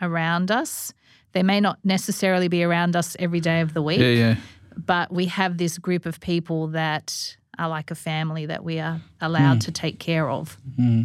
around 0.00 0.50
us. 0.50 0.92
They 1.32 1.42
may 1.42 1.60
not 1.60 1.78
necessarily 1.84 2.48
be 2.48 2.64
around 2.64 2.96
us 2.96 3.16
every 3.18 3.40
day 3.40 3.60
of 3.60 3.74
the 3.74 3.82
week, 3.82 4.00
Yeah, 4.00 4.06
yeah. 4.06 4.36
but 4.76 5.12
we 5.12 5.26
have 5.26 5.58
this 5.58 5.78
group 5.78 6.06
of 6.06 6.20
people 6.20 6.68
that 6.68 7.36
are 7.58 7.68
like 7.68 7.90
a 7.90 7.94
family 7.94 8.46
that 8.46 8.64
we 8.64 8.80
are 8.80 9.00
allowed 9.20 9.54
hmm. 9.54 9.58
to 9.60 9.72
take 9.72 9.98
care 9.98 10.28
of. 10.28 10.56
Hmm. 10.76 11.02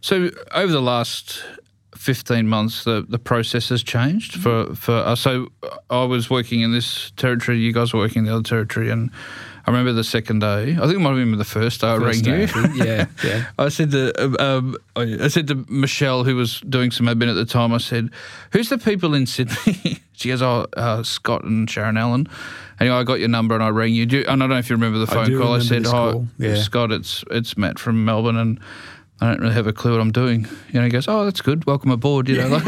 So 0.00 0.30
over 0.52 0.72
the 0.72 0.82
last 0.82 1.44
15 1.96 2.46
months, 2.46 2.84
the, 2.84 3.04
the 3.08 3.18
process 3.18 3.68
has 3.68 3.82
changed 3.82 4.40
for, 4.40 4.74
for 4.74 4.94
us. 4.94 5.20
So 5.20 5.48
I 5.90 6.04
was 6.04 6.30
working 6.30 6.60
in 6.60 6.72
this 6.72 7.12
territory, 7.16 7.58
you 7.58 7.72
guys 7.72 7.92
were 7.92 8.00
working 8.00 8.20
in 8.20 8.24
the 8.26 8.32
other 8.32 8.42
territory, 8.42 8.90
and 8.90 9.10
I 9.66 9.70
remember 9.72 9.92
the 9.92 10.04
second 10.04 10.38
day, 10.40 10.72
I 10.72 10.80
think 10.82 10.94
it 10.94 10.98
might 11.00 11.08
have 11.08 11.18
been 11.18 11.36
the 11.36 11.44
first 11.44 11.80
day 11.80 11.88
I 11.88 11.96
rang 11.96 12.20
day, 12.20 12.42
you. 12.42 12.48
I. 12.54 12.72
Yeah, 12.74 13.06
yeah. 13.24 13.46
I 13.58 13.68
said 13.68 13.90
to 13.90 14.12
um, 14.24 14.36
um, 14.38 14.76
I 14.94 15.26
said 15.26 15.48
to 15.48 15.66
Michelle, 15.68 16.22
who 16.22 16.36
was 16.36 16.60
doing 16.60 16.92
some 16.92 17.06
admin 17.06 17.28
at 17.28 17.34
the 17.34 17.44
time, 17.44 17.72
I 17.72 17.78
said, 17.78 18.10
"Who's 18.52 18.68
the 18.68 18.78
people 18.78 19.12
in 19.14 19.26
Sydney?" 19.26 19.98
she 20.12 20.28
goes, 20.28 20.40
"Oh, 20.40 20.66
uh, 20.76 21.02
Scott 21.02 21.42
and 21.42 21.68
Sharon 21.68 21.96
Allen." 21.96 22.28
Anyway, 22.78 22.94
I 22.94 23.02
got 23.02 23.18
your 23.18 23.28
number 23.28 23.56
and 23.56 23.64
I 23.64 23.70
rang 23.70 23.92
you. 23.92 24.06
Do 24.06 24.18
you 24.18 24.24
and 24.28 24.40
I 24.40 24.46
don't 24.46 24.50
know 24.50 24.58
if 24.58 24.70
you 24.70 24.76
remember 24.76 24.98
the 25.04 25.10
I 25.10 25.14
phone 25.14 25.30
do 25.30 25.40
call. 25.40 25.54
I 25.54 25.58
said, 25.58 25.84
"Oh, 25.86 25.90
call, 25.90 26.26
yeah. 26.38 26.54
Scott, 26.54 26.92
it's 26.92 27.24
it's 27.32 27.56
Matt 27.56 27.80
from 27.80 28.04
Melbourne, 28.04 28.36
and 28.36 28.60
I 29.20 29.28
don't 29.28 29.40
really 29.40 29.54
have 29.54 29.66
a 29.66 29.72
clue 29.72 29.92
what 29.92 30.00
I'm 30.00 30.12
doing." 30.12 30.46
You 30.68 30.80
know, 30.80 30.82
he 30.84 30.90
goes, 30.90 31.08
"Oh, 31.08 31.24
that's 31.24 31.40
good. 31.40 31.64
Welcome 31.66 31.90
aboard." 31.90 32.28
You 32.28 32.38
know, 32.38 32.48
like, 32.48 32.64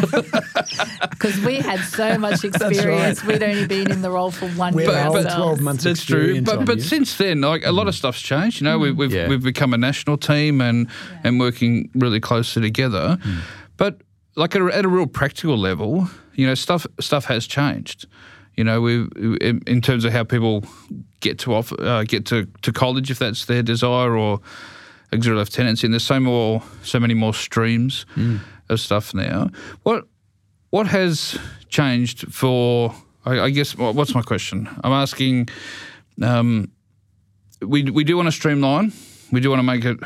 Because 1.10 1.38
we 1.44 1.56
had 1.56 1.80
so 1.80 2.16
much 2.18 2.44
experience. 2.50 3.24
We'd 3.24 3.42
only 3.42 3.66
been 3.66 3.90
in 3.90 4.02
the 4.02 4.10
role 4.10 4.30
for 4.30 4.48
one 4.50 4.74
We 4.74 4.84
year 4.84 4.92
had 4.94 5.14
a 5.14 5.34
12 5.34 5.60
months 5.60 5.84
That's 5.84 6.04
true, 6.04 6.40
but 6.42 6.64
but 6.64 6.76
you. 6.78 6.82
since 6.82 7.16
then, 7.16 7.40
like 7.42 7.64
a 7.64 7.72
lot 7.72 7.88
of 7.88 7.94
stuff's 7.94 8.20
changed. 8.22 8.60
You 8.60 8.64
know, 8.66 8.78
we, 8.78 8.92
we've 8.92 9.12
Yeah. 9.12 9.28
we've 9.28 9.42
become 9.42 9.74
a 9.74 9.78
national 9.78 10.16
team 10.18 10.60
and 10.60 10.88
and 11.24 11.38
working 11.38 11.90
really 11.94 12.20
closely 12.20 12.62
together. 12.62 13.18
But 13.76 14.00
like 14.36 14.54
at 14.56 14.62
a, 14.62 14.66
at 14.76 14.84
a 14.84 14.88
real 14.88 15.06
practical 15.06 15.56
level, 15.58 16.08
you 16.34 16.46
know, 16.46 16.54
stuff 16.54 16.86
stuff 17.00 17.26
has 17.26 17.46
changed. 17.46 18.06
You 18.56 18.64
know, 18.64 18.80
we 18.80 19.06
in, 19.40 19.62
in 19.66 19.80
terms 19.80 20.04
of 20.04 20.12
how 20.12 20.24
people 20.24 20.64
get 21.20 21.38
to 21.40 21.54
off, 21.54 21.72
uh, 21.78 22.02
get 22.04 22.26
to, 22.26 22.46
to 22.62 22.72
college 22.72 23.10
if 23.10 23.18
that's 23.18 23.44
their 23.44 23.62
desire, 23.62 24.16
or 24.16 24.40
auxiliary 25.12 25.38
lieutenants. 25.38 25.84
And 25.84 25.92
there's 25.92 26.04
so 26.04 26.20
more 26.20 26.62
so 26.82 27.00
many 27.00 27.14
more 27.14 27.34
streams 27.34 28.06
of 28.68 28.80
stuff 28.80 29.14
now. 29.14 29.50
What 29.82 30.06
what 30.70 30.86
has 30.88 31.38
changed 31.68 32.32
for? 32.32 32.94
I, 33.24 33.40
I 33.40 33.50
guess 33.50 33.76
what's 33.76 34.14
my 34.14 34.22
question? 34.22 34.68
I'm 34.84 34.92
asking. 34.92 35.48
Um, 36.22 36.70
we 37.60 37.84
we 37.84 38.04
do 38.04 38.16
want 38.16 38.26
to 38.26 38.32
streamline. 38.32 38.92
We 39.32 39.40
do 39.40 39.50
want 39.50 39.60
to 39.60 39.64
make 39.64 39.84
it 39.84 39.98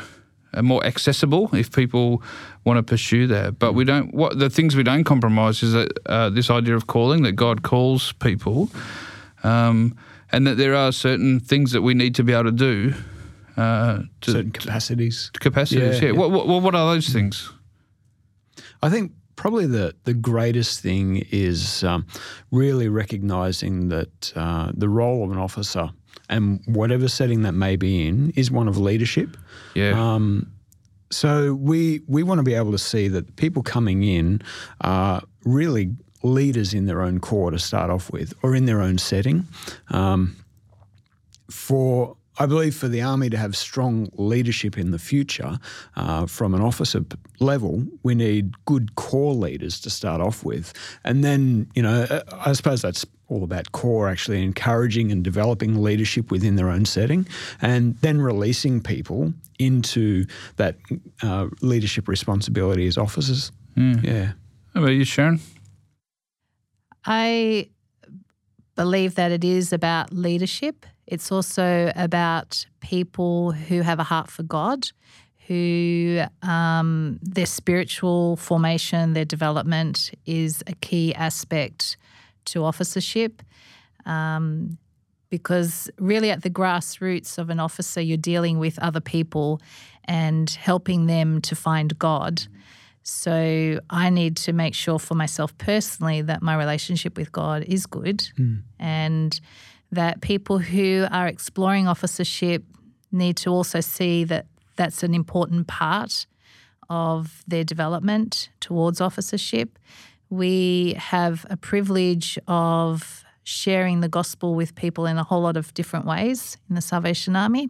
uh, 0.53 0.61
more 0.61 0.85
accessible 0.85 1.49
if 1.53 1.71
people 1.71 2.21
want 2.63 2.77
to 2.77 2.83
pursue 2.83 3.27
that. 3.27 3.59
But 3.59 3.73
we 3.73 3.83
don't. 3.83 4.13
What 4.13 4.39
the 4.39 4.49
things 4.49 4.75
we 4.75 4.83
don't 4.83 5.03
compromise 5.03 5.63
is 5.63 5.73
that 5.73 5.91
uh, 6.05 6.29
this 6.29 6.49
idea 6.49 6.75
of 6.75 6.87
calling 6.87 7.23
that 7.23 7.33
God 7.33 7.63
calls 7.63 8.13
people, 8.13 8.69
um, 9.43 9.95
and 10.31 10.47
that 10.47 10.57
there 10.57 10.75
are 10.75 10.91
certain 10.91 11.39
things 11.39 11.71
that 11.71 11.81
we 11.81 11.93
need 11.93 12.15
to 12.15 12.23
be 12.23 12.33
able 12.33 12.45
to 12.45 12.51
do. 12.51 12.93
Uh, 13.55 14.03
to, 14.21 14.31
certain 14.31 14.51
capacities. 14.51 15.29
to 15.33 15.39
capacities, 15.39 16.01
yeah. 16.01 16.07
Yeah, 16.09 16.13
yeah. 16.13 16.19
What, 16.19 16.31
what 16.31 16.63
what 16.63 16.75
are 16.75 16.93
those 16.93 17.09
things? 17.09 17.51
I 18.81 18.89
think 18.89 19.11
probably 19.35 19.65
the, 19.65 19.95
the 20.03 20.13
greatest 20.13 20.79
thing 20.81 21.25
is 21.31 21.83
um, 21.83 22.05
really 22.51 22.87
recognizing 22.87 23.89
that 23.89 24.33
uh, 24.35 24.71
the 24.73 24.89
role 24.89 25.23
of 25.23 25.31
an 25.31 25.37
officer 25.37 25.89
and 26.29 26.61
whatever 26.65 27.07
setting 27.07 27.41
that 27.43 27.53
may 27.53 27.75
be 27.75 28.07
in 28.07 28.31
is 28.35 28.51
one 28.51 28.67
of 28.67 28.77
leadership. 28.77 29.37
Yeah, 29.73 29.91
Um, 29.91 30.51
so 31.11 31.53
we 31.53 32.01
we 32.07 32.23
want 32.23 32.39
to 32.39 32.43
be 32.43 32.55
able 32.55 32.71
to 32.71 32.77
see 32.77 33.07
that 33.09 33.35
people 33.35 33.61
coming 33.61 34.03
in 34.03 34.41
are 34.81 35.21
really 35.45 35.95
leaders 36.23 36.73
in 36.73 36.85
their 36.85 37.01
own 37.01 37.19
corps 37.19 37.51
to 37.51 37.59
start 37.59 37.89
off 37.91 38.11
with, 38.11 38.33
or 38.41 38.55
in 38.55 38.65
their 38.65 38.81
own 38.81 38.97
setting. 38.97 39.45
Um, 39.89 40.35
for 41.49 42.15
I 42.39 42.45
believe 42.45 42.75
for 42.75 42.87
the 42.87 43.01
army 43.01 43.29
to 43.29 43.37
have 43.37 43.55
strong 43.55 44.09
leadership 44.13 44.77
in 44.77 44.91
the 44.91 44.99
future, 44.99 45.59
uh, 45.95 46.25
from 46.25 46.53
an 46.53 46.61
officer 46.61 47.05
level, 47.39 47.85
we 48.01 48.15
need 48.15 48.53
good 48.65 48.95
corps 48.95 49.35
leaders 49.35 49.79
to 49.81 49.89
start 49.89 50.21
off 50.21 50.43
with, 50.43 50.73
and 51.03 51.23
then 51.23 51.67
you 51.75 51.83
know 51.83 52.03
uh, 52.09 52.21
I 52.31 52.53
suppose 52.53 52.81
that's 52.81 53.05
all 53.29 53.43
about 53.43 53.71
corps 53.71 54.09
actually 54.09 54.43
encouraging 54.43 55.11
and 55.11 55.23
developing 55.23 55.81
leadership 55.81 56.31
within 56.31 56.55
their 56.55 56.69
own 56.69 56.85
setting, 56.85 57.27
and 57.61 57.95
then 57.97 58.21
releasing 58.21 58.81
people 58.81 59.33
into 59.59 60.25
that 60.57 60.75
uh, 61.21 61.47
leadership 61.61 62.07
responsibility 62.07 62.87
as 62.87 62.97
officers. 62.97 63.51
Yeah. 63.75 64.33
how 64.73 64.81
about 64.81 64.91
you, 64.91 65.03
Sharon? 65.03 65.39
I 67.05 67.69
believe 68.75 69.15
that 69.15 69.31
it 69.31 69.43
is 69.43 69.73
about 69.73 70.13
leadership. 70.13 70.85
It's 71.07 71.31
also 71.31 71.91
about 71.95 72.65
people 72.79 73.51
who 73.51 73.81
have 73.81 73.99
a 73.99 74.03
heart 74.03 74.29
for 74.29 74.43
God, 74.43 74.87
who 75.47 76.23
um, 76.41 77.19
their 77.21 77.45
spiritual 77.45 78.37
formation, 78.37 79.13
their 79.13 79.25
development 79.25 80.11
is 80.25 80.63
a 80.67 80.73
key 80.73 81.13
aspect 81.15 81.97
to 82.45 82.63
officership. 82.63 83.41
Um, 84.05 84.77
because 85.29 85.89
really, 85.97 86.29
at 86.29 86.43
the 86.43 86.49
grassroots 86.49 87.39
of 87.39 87.49
an 87.49 87.59
officer, 87.59 87.99
you're 87.99 88.17
dealing 88.17 88.59
with 88.59 88.77
other 88.77 89.01
people 89.01 89.59
and 90.05 90.47
helping 90.51 91.07
them 91.07 91.41
to 91.41 91.55
find 91.55 91.97
God. 91.97 92.43
So 93.01 93.79
I 93.89 94.09
need 94.09 94.37
to 94.37 94.53
make 94.53 94.75
sure 94.75 94.99
for 94.99 95.15
myself 95.15 95.57
personally 95.57 96.21
that 96.21 96.41
my 96.41 96.55
relationship 96.55 97.17
with 97.17 97.31
God 97.31 97.63
is 97.63 97.85
good 97.85 98.23
and 98.79 99.41
that 99.93 100.21
people 100.21 100.57
who 100.57 101.05
are 101.11 101.27
exploring 101.27 101.87
officership 101.87 102.63
need 103.11 103.37
to 103.37 103.49
also 103.49 103.79
see 103.79 104.23
that 104.23 104.47
that's 104.75 105.03
an 105.03 105.13
important 105.13 105.67
part 105.67 106.25
of 106.89 107.43
their 107.47 107.63
development 107.63 108.49
towards 108.59 108.99
officership. 108.99 109.77
We 110.29 110.95
have 110.97 111.45
a 111.49 111.57
privilege 111.57 112.39
of 112.47 113.23
sharing 113.43 113.99
the 113.99 114.09
gospel 114.09 114.55
with 114.55 114.73
people 114.73 115.05
in 115.05 115.17
a 115.17 115.23
whole 115.23 115.41
lot 115.41 115.57
of 115.57 115.73
different 115.75 116.05
ways 116.05 116.57
in 116.69 116.75
the 116.75 116.81
Salvation 116.81 117.35
Army. 117.35 117.69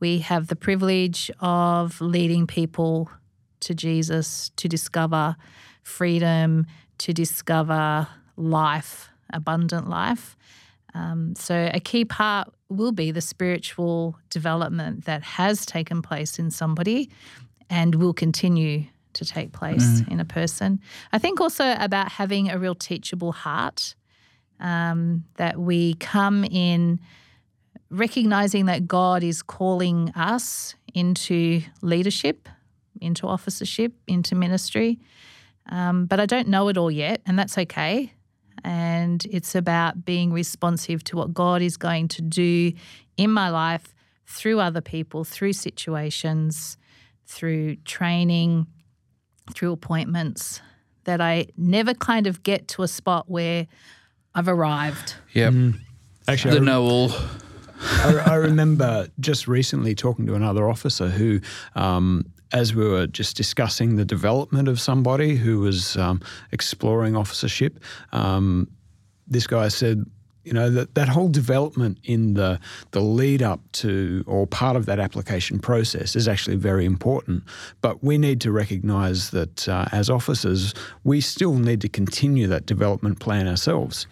We 0.00 0.18
have 0.18 0.46
the 0.46 0.56
privilege 0.56 1.30
of 1.40 2.00
leading 2.00 2.46
people 2.46 3.10
to 3.60 3.74
Jesus 3.74 4.50
to 4.56 4.68
discover 4.68 5.36
freedom, 5.82 6.66
to 6.98 7.12
discover 7.12 8.08
life, 8.36 9.10
abundant 9.32 9.88
life. 9.88 10.36
Um, 10.94 11.34
so, 11.36 11.70
a 11.72 11.80
key 11.80 12.04
part 12.04 12.52
will 12.68 12.92
be 12.92 13.10
the 13.10 13.20
spiritual 13.20 14.18
development 14.30 15.04
that 15.06 15.22
has 15.22 15.64
taken 15.64 16.02
place 16.02 16.38
in 16.38 16.50
somebody 16.50 17.10
and 17.70 17.94
will 17.94 18.12
continue 18.12 18.84
to 19.14 19.24
take 19.24 19.52
place 19.52 20.00
in 20.08 20.20
a 20.20 20.24
person. 20.24 20.80
I 21.12 21.18
think 21.18 21.40
also 21.40 21.74
about 21.78 22.10
having 22.10 22.50
a 22.50 22.58
real 22.58 22.74
teachable 22.74 23.32
heart, 23.32 23.94
um, 24.60 25.24
that 25.36 25.58
we 25.58 25.94
come 25.94 26.44
in 26.44 27.00
recognizing 27.90 28.66
that 28.66 28.86
God 28.86 29.22
is 29.22 29.42
calling 29.42 30.10
us 30.10 30.74
into 30.94 31.60
leadership, 31.82 32.48
into 33.00 33.26
officership, 33.26 33.92
into 34.06 34.34
ministry. 34.34 34.98
Um, 35.68 36.06
but 36.06 36.20
I 36.20 36.26
don't 36.26 36.48
know 36.48 36.68
it 36.68 36.78
all 36.78 36.90
yet, 36.90 37.20
and 37.26 37.38
that's 37.38 37.56
okay. 37.58 38.12
And 38.64 39.24
it's 39.30 39.54
about 39.54 40.04
being 40.04 40.32
responsive 40.32 41.02
to 41.04 41.16
what 41.16 41.34
God 41.34 41.62
is 41.62 41.76
going 41.76 42.08
to 42.08 42.22
do 42.22 42.72
in 43.16 43.30
my 43.30 43.48
life 43.50 43.94
through 44.26 44.60
other 44.60 44.80
people, 44.80 45.24
through 45.24 45.52
situations, 45.52 46.76
through 47.26 47.76
training, 47.76 48.66
through 49.52 49.72
appointments, 49.72 50.60
that 51.04 51.20
I 51.20 51.46
never 51.56 51.94
kind 51.94 52.26
of 52.26 52.42
get 52.42 52.68
to 52.68 52.82
a 52.82 52.88
spot 52.88 53.28
where 53.28 53.66
I've 54.34 54.48
arrived. 54.48 55.14
Yep. 55.32 55.54
Actually, 56.28 56.54
The 56.54 56.60
I, 56.60 56.64
know 56.64 56.82
all. 56.84 57.12
I, 57.80 58.22
I 58.26 58.34
remember 58.36 59.08
just 59.18 59.48
recently 59.48 59.94
talking 59.94 60.26
to 60.26 60.34
another 60.34 60.68
officer 60.68 61.08
who, 61.08 61.40
um, 61.74 62.26
as 62.52 62.74
we 62.74 62.86
were 62.86 63.06
just 63.06 63.36
discussing 63.36 63.96
the 63.96 64.04
development 64.04 64.68
of 64.68 64.80
somebody 64.80 65.36
who 65.36 65.60
was 65.60 65.96
um, 65.96 66.20
exploring 66.52 67.16
officership, 67.16 67.78
um, 68.12 68.68
this 69.26 69.46
guy 69.46 69.68
said, 69.68 70.04
you 70.44 70.52
know, 70.52 70.70
that, 70.70 70.94
that 70.94 71.08
whole 71.08 71.28
development 71.28 71.98
in 72.02 72.34
the 72.34 72.58
the 72.90 73.00
lead 73.00 73.42
up 73.42 73.60
to 73.72 74.24
or 74.26 74.46
part 74.46 74.74
of 74.74 74.86
that 74.86 74.98
application 74.98 75.60
process 75.60 76.16
is 76.16 76.26
actually 76.26 76.56
very 76.56 76.84
important. 76.84 77.44
But 77.80 78.02
we 78.02 78.18
need 78.18 78.40
to 78.40 78.50
recognise 78.50 79.30
that 79.30 79.68
uh, 79.68 79.86
as 79.92 80.10
officers, 80.10 80.74
we 81.04 81.20
still 81.20 81.54
need 81.54 81.80
to 81.82 81.88
continue 81.88 82.48
that 82.48 82.66
development 82.66 83.20
plan 83.20 83.46
ourselves. 83.46 84.06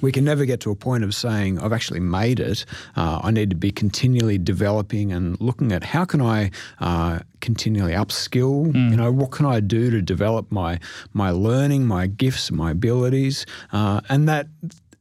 We 0.00 0.12
can 0.12 0.24
never 0.24 0.44
get 0.44 0.60
to 0.60 0.70
a 0.70 0.76
point 0.76 1.04
of 1.04 1.14
saying, 1.14 1.58
I've 1.58 1.72
actually 1.72 2.00
made 2.00 2.40
it. 2.40 2.64
Uh, 2.96 3.20
I 3.22 3.30
need 3.30 3.50
to 3.50 3.56
be 3.56 3.70
continually 3.70 4.38
developing 4.38 5.12
and 5.12 5.40
looking 5.40 5.72
at 5.72 5.82
how 5.84 6.04
can 6.04 6.20
I 6.20 6.50
uh, 6.80 7.20
continually 7.40 7.92
upskill? 7.92 8.72
You 8.90 8.96
know, 8.96 9.10
what 9.10 9.32
can 9.32 9.46
I 9.46 9.60
do 9.60 9.90
to 9.90 10.00
develop 10.02 10.50
my 10.50 10.78
my 11.12 11.30
learning, 11.30 11.86
my 11.86 12.06
gifts, 12.06 12.50
my 12.50 12.70
abilities? 12.70 13.46
Uh, 13.72 14.00
and 14.08 14.28
that 14.28 14.46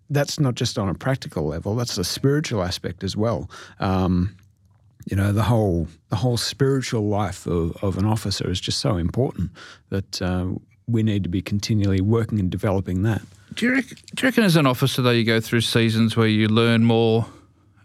that's 0.10 0.40
not 0.40 0.56
just 0.56 0.80
on 0.80 0.90
a 0.90 0.96
practical 0.96 1.46
level, 1.46 1.76
that's 1.76 1.98
a 1.98 2.04
spiritual 2.04 2.64
aspect 2.64 3.04
as 3.04 3.16
well. 3.16 3.50
Um, 3.80 4.36
you 5.06 5.16
know 5.16 5.32
the 5.32 5.44
whole 5.44 5.88
the 6.10 6.16
whole 6.18 6.38
spiritual 6.38 7.08
life 7.08 7.48
of, 7.48 7.76
of 7.84 7.98
an 7.98 8.06
officer 8.06 8.50
is 8.50 8.60
just 8.60 8.80
so 8.80 8.98
important 8.98 9.52
that 9.90 10.22
uh, 10.22 10.48
we 10.88 11.04
need 11.04 11.24
to 11.24 11.30
be 11.30 11.42
continually 11.42 12.02
working 12.02 12.40
and 12.40 12.50
developing 12.50 13.04
that. 13.04 13.22
Do 13.56 13.66
you, 13.66 13.74
reckon, 13.74 13.98
do 14.16 14.24
you 14.24 14.28
reckon 14.28 14.44
as 14.44 14.56
an 14.56 14.66
officer, 14.66 15.02
though, 15.02 15.12
you 15.12 15.24
go 15.24 15.40
through 15.40 15.62
seasons 15.62 16.16
where 16.16 16.28
you 16.28 16.48
learn 16.48 16.84
more 16.84 17.26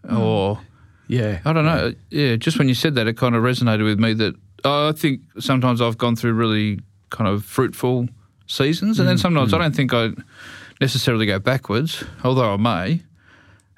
hmm. 0.07 0.17
or. 0.17 0.61
Yeah, 1.07 1.41
I 1.45 1.53
don't 1.53 1.67
know. 1.67 1.93
Yeah, 2.11 2.37
just 2.37 2.59
when 2.59 2.69
you 2.69 2.75
said 2.75 2.95
that, 2.95 3.07
it 3.07 3.19
kind 3.19 3.35
of 3.35 3.43
resonated 3.43 3.85
with 3.85 3.99
me 3.99 4.15
that 4.15 4.35
oh, 4.65 4.89
I 4.89 4.93
think 4.93 5.21
sometimes 5.39 5.81
I've 5.81 5.99
gone 5.99 6.17
through 6.17 6.33
really 6.33 6.81
kind 7.11 7.29
of 7.29 7.45
fruitful 7.45 8.09
seasons, 8.47 8.99
and 8.99 9.09
then 9.09 9.17
hmm. 9.17 9.21
sometimes 9.21 9.53
I 9.53 9.59
hmm. 9.59 9.63
don't 9.65 9.77
think 9.77 9.93
I 9.93 10.11
necessarily 10.81 11.27
go 11.27 11.39
backwards, 11.39 12.05
although 12.25 12.55
I 12.55 12.57
may. 12.57 13.03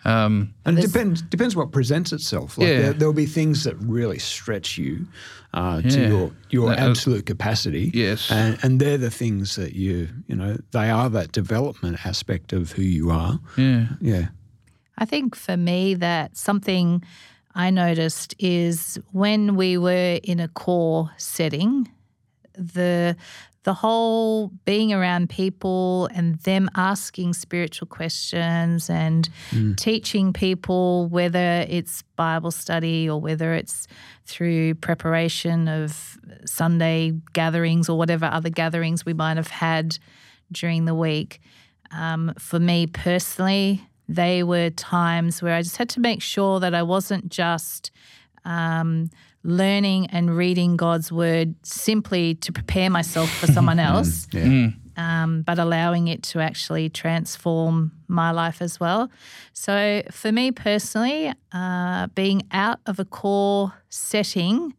Um, 0.07 0.55
And 0.65 0.79
it 0.79 0.83
depends 0.87 1.23
depends 1.23 1.57
what 1.57 1.73
presents 1.73 2.13
itself. 2.13 2.57
Like 2.59 2.69
Yeah. 2.69 2.81
there, 2.83 2.93
there'll 2.93 3.15
be 3.27 3.27
things 3.27 3.65
that 3.65 3.75
really 3.81 4.19
stretch 4.19 4.79
you 4.79 5.07
uh, 5.55 5.81
to 5.83 6.09
your 6.09 6.31
your 6.51 6.69
That- 6.71 6.79
uh, 6.87 6.91
absolute 6.91 7.27
capacity. 7.27 7.91
Yes. 7.95 8.31
and, 8.31 8.59
and 8.63 8.81
they're 8.81 8.99
the 8.99 9.11
things 9.11 9.55
that 9.57 9.73
you 9.75 10.09
you 10.29 10.37
know 10.37 10.57
they 10.71 10.91
are 10.91 11.11
that 11.11 11.33
development 11.33 12.07
aspect 12.07 12.53
of 12.53 12.73
who 12.77 12.83
you 12.83 13.11
are. 13.11 13.39
yeah. 13.57 13.87
Yeah, 14.01 14.27
I 15.03 15.05
think 15.07 15.35
for 15.35 15.57
me 15.57 15.95
that 15.99 16.37
something 16.37 17.03
I 17.55 17.71
noticed 17.71 18.35
is 18.39 18.99
when 19.13 19.57
we 19.57 19.79
were 19.79 20.21
in 20.23 20.41
a 20.41 20.49
corps 20.49 21.11
setting, 21.17 21.89
the 22.75 23.17
the 23.67 23.75
whole 23.75 24.53
being 24.65 24.93
around 24.93 25.29
people 25.29 26.09
and 26.15 26.39
them 26.43 26.71
asking 26.77 27.33
spiritual 27.33 27.89
questions 27.89 28.89
and 28.89 29.29
teaching 29.77 30.33
people 30.33 31.09
whether 31.09 31.67
it's 31.69 32.03
Bible 32.15 32.53
study 32.53 33.11
or 33.11 33.21
whether 33.21 33.55
it's 33.55 33.89
through 34.25 34.77
preparation 34.77 35.67
of 35.67 36.17
Sunday 36.45 37.15
gatherings 37.33 37.89
or 37.89 37.99
whatever 37.99 38.27
other 38.27 38.51
gatherings 38.51 39.05
we 39.05 39.13
might 39.13 39.37
have 39.37 39.49
had 39.49 39.99
during 40.53 40.85
the 40.85 40.95
week. 40.95 41.41
Um, 41.91 42.35
for 42.39 42.61
me 42.61 42.87
personally, 42.87 43.85
they 44.09 44.45
were 44.45 44.71
times 44.71 45.43
where 45.43 45.57
I 45.57 45.63
just 45.63 45.77
had 45.77 45.89
to 45.91 46.01
make 46.01 46.23
sure 46.23 46.61
that 46.61 46.73
I 46.73 46.85
wasn't 46.85 47.31
just 47.31 47.91
um, 48.45 49.11
learning 49.47 50.09
and 50.09 50.37
reading 50.37 50.77
God's 50.77 51.11
word 51.13 51.55
simply 51.63 52.35
to 52.37 52.53
prepare 52.53 52.91
myself 52.91 53.31
for 53.31 53.47
someone 53.47 53.79
else, 53.91 54.27
yeah, 54.33 54.71
um, 54.97 55.43
but 55.43 55.59
allowing 55.59 56.09
it 56.09 56.23
to 56.25 56.41
actually 56.41 56.89
transform 56.89 57.93
my 58.09 58.31
life 58.31 58.61
as 58.61 58.81
well. 58.81 59.11
So, 59.53 60.03
for 60.11 60.33
me 60.33 60.51
personally, 60.53 61.33
uh, 61.53 62.09
being 62.09 62.43
out 62.51 62.81
of 62.87 62.99
a 62.99 63.05
corps 63.05 63.73
setting, 63.89 64.75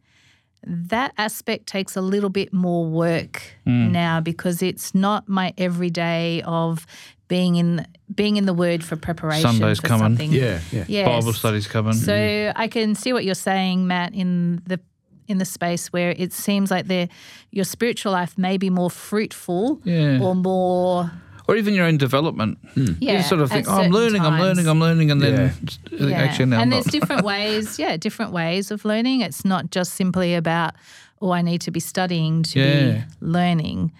that 0.68 1.14
aspect 1.18 1.68
takes 1.68 1.96
a 1.96 2.02
little 2.02 2.30
bit 2.30 2.52
more 2.54 2.86
work 2.86 3.42
mm. 3.66 3.90
now 3.92 4.20
because 4.20 4.62
it's 4.62 4.94
not 4.94 5.28
my 5.30 5.54
everyday 5.58 6.42
of 6.44 6.86
being 7.28 7.56
in 7.56 7.86
being 8.14 8.38
in 8.38 8.46
the 8.46 8.54
word 8.54 8.84
for 8.84 8.96
preparation 8.96 9.52
Sunday's 9.52 9.80
for 9.80 9.88
coming. 9.88 10.04
something. 10.04 10.32
yeah, 10.32 10.60
yeah. 10.72 10.86
Yes. 10.88 11.08
Bible 11.08 11.34
studies 11.34 11.68
coming. 11.68 11.94
So 11.94 12.54
I 12.56 12.68
can 12.68 12.96
see 12.96 13.12
what 13.14 13.26
you're 13.26 13.36
saying, 13.36 13.88
Matt, 13.88 14.14
in 14.14 14.62
the 14.66 14.80
in 15.28 15.40
the 15.40 15.46
space 15.46 15.88
where 15.88 16.12
it 16.18 16.32
seems 16.32 16.72
like 16.72 16.88
the 16.88 17.10
your 17.52 17.66
spiritual 17.66 18.12
life 18.12 18.38
may 18.38 18.58
be 18.58 18.70
more 18.70 18.90
fruitful 18.90 19.82
Yeah. 19.84 20.20
or 20.22 20.36
more 20.36 21.12
or 21.48 21.56
even 21.56 21.74
your 21.74 21.86
own 21.86 21.98
development. 21.98 22.58
yeah. 22.76 23.18
you 23.18 23.24
sort 23.24 23.42
of 23.42 23.50
think, 23.50 23.68
oh, 23.68 23.72
I'm 23.72 23.78
certain 23.78 23.94
learning, 23.94 24.22
I'm 24.22 24.40
learning, 24.40 24.68
I'm 24.68 24.80
learning, 24.80 25.12
and 25.12 25.22
then 25.22 25.54
Yeah. 25.92 26.08
Yeah. 26.08 26.16
actually 26.18 26.46
now 26.46 26.58
I'm 26.58 26.62
and 26.64 26.72
not. 26.72 26.84
there's 26.84 26.92
different 27.00 27.24
ways, 27.24 27.80
yeah, 27.80 27.98
different 27.98 28.32
ways 28.32 28.72
of 28.72 28.84
learning. 28.86 29.22
It's 29.22 29.46
not 29.46 29.72
just 29.72 29.94
simply 29.94 30.36
about, 30.36 30.74
oh, 31.22 31.32
I 31.32 31.42
need 31.42 31.62
to 31.62 31.72
be 31.72 31.80
studying 31.80 32.44
to 32.44 32.60
Yeah. 32.60 32.92
be 32.92 33.04
learning. 33.22 33.92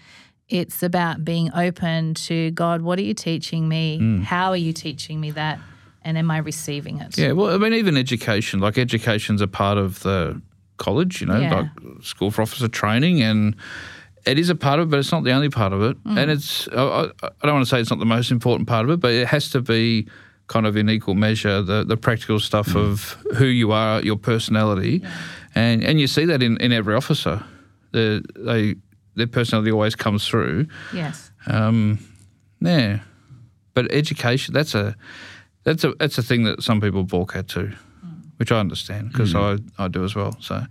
It's 0.48 0.82
about 0.82 1.24
being 1.24 1.50
open 1.54 2.14
to 2.14 2.50
God, 2.52 2.80
what 2.82 2.98
are 2.98 3.02
you 3.02 3.14
teaching 3.14 3.68
me? 3.68 3.98
Mm. 4.00 4.22
How 4.24 4.50
are 4.50 4.56
you 4.56 4.72
teaching 4.72 5.20
me 5.20 5.30
that? 5.32 5.58
And 6.02 6.16
am 6.16 6.30
I 6.30 6.38
receiving 6.38 6.98
it? 7.00 7.18
Yeah, 7.18 7.32
well, 7.32 7.54
I 7.54 7.58
mean, 7.58 7.74
even 7.74 7.96
education, 7.98 8.60
like 8.60 8.78
education's 8.78 9.42
a 9.42 9.46
part 9.48 9.76
of 9.76 10.00
the 10.00 10.40
college, 10.78 11.20
you 11.20 11.26
know, 11.26 11.38
Yeah. 11.40 11.54
like 11.54 11.70
school 12.02 12.30
for 12.30 12.40
officer 12.40 12.68
training, 12.68 13.20
and 13.20 13.54
it 14.28 14.38
is 14.38 14.50
a 14.50 14.54
part 14.54 14.78
of 14.78 14.88
it, 14.88 14.90
but 14.90 14.98
it's 14.98 15.12
not 15.12 15.24
the 15.24 15.32
only 15.32 15.48
part 15.48 15.72
of 15.72 15.82
it. 15.82 16.02
Mm. 16.04 16.18
And 16.18 16.30
it's, 16.30 16.68
I, 16.68 17.10
I 17.22 17.46
don't 17.46 17.54
want 17.54 17.64
to 17.64 17.70
say 17.70 17.80
it's 17.80 17.90
not 17.90 17.98
the 17.98 18.04
most 18.04 18.30
important 18.30 18.68
part 18.68 18.84
of 18.84 18.90
it, 18.90 19.00
but 19.00 19.12
it 19.12 19.26
has 19.26 19.50
to 19.50 19.60
be 19.60 20.06
kind 20.48 20.66
of 20.66 20.76
in 20.76 20.88
equal 20.88 21.14
measure 21.14 21.62
the, 21.62 21.84
the 21.84 21.96
practical 21.96 22.40
stuff 22.40 22.74
of 22.74 23.16
who 23.36 23.46
you 23.46 23.72
are, 23.72 24.00
your 24.02 24.16
personality, 24.16 25.02
and 25.54 25.84
and 25.84 26.00
you 26.00 26.06
see 26.06 26.24
that 26.26 26.42
in, 26.42 26.56
in 26.58 26.72
every 26.72 26.94
officer. 26.94 27.44
The, 27.92 28.22
they 28.36 28.74
their 29.14 29.26
personality 29.26 29.72
always 29.72 29.94
comes 29.94 30.26
through. 30.26 30.66
Yes. 30.92 31.30
Um, 31.46 31.98
yeah, 32.60 33.00
but 33.74 33.90
education 33.92 34.54
that's 34.54 34.74
a 34.74 34.96
that's 35.64 35.84
a 35.84 35.94
that's 35.94 36.18
a 36.18 36.22
thing 36.22 36.44
that 36.44 36.62
some 36.62 36.80
people 36.80 37.04
balk 37.04 37.36
at 37.36 37.48
too, 37.48 37.72
which 38.36 38.52
I 38.52 38.58
understand 38.58 39.12
because 39.12 39.34
I, 39.34 39.58
I 39.78 39.88
do 39.88 40.04
as 40.04 40.14
well. 40.14 40.36
So 40.40 40.64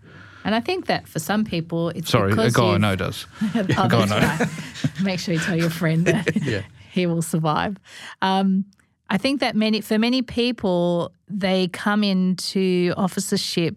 And 0.47 0.55
I 0.55 0.62
think 0.62 0.86
that 0.86 1.10
for 1.10 1.19
some 1.19 1.43
people, 1.43 1.89
it's 1.89 2.10
sorry, 2.10 2.31
a 2.31 2.49
guy 2.51 2.75
I 2.75 2.77
know 2.77 2.95
does. 2.95 3.27
oh, 3.55 3.63
Go 3.89 3.99
that's 4.05 4.12
on, 4.13 4.21
right. 4.21 4.47
Make 5.03 5.19
sure 5.19 5.33
you 5.33 5.41
tell 5.41 5.57
your 5.57 5.69
friend 5.69 6.05
that 6.05 6.63
he 6.91 7.05
will 7.05 7.21
survive. 7.21 7.75
Um, 8.21 8.63
I 9.10 9.17
think 9.17 9.41
that 9.41 9.55
many 9.57 9.81
for 9.81 9.99
many 9.99 10.21
people, 10.21 11.12
they 11.27 11.67
come 11.67 12.01
into 12.03 12.93
officership 12.95 13.75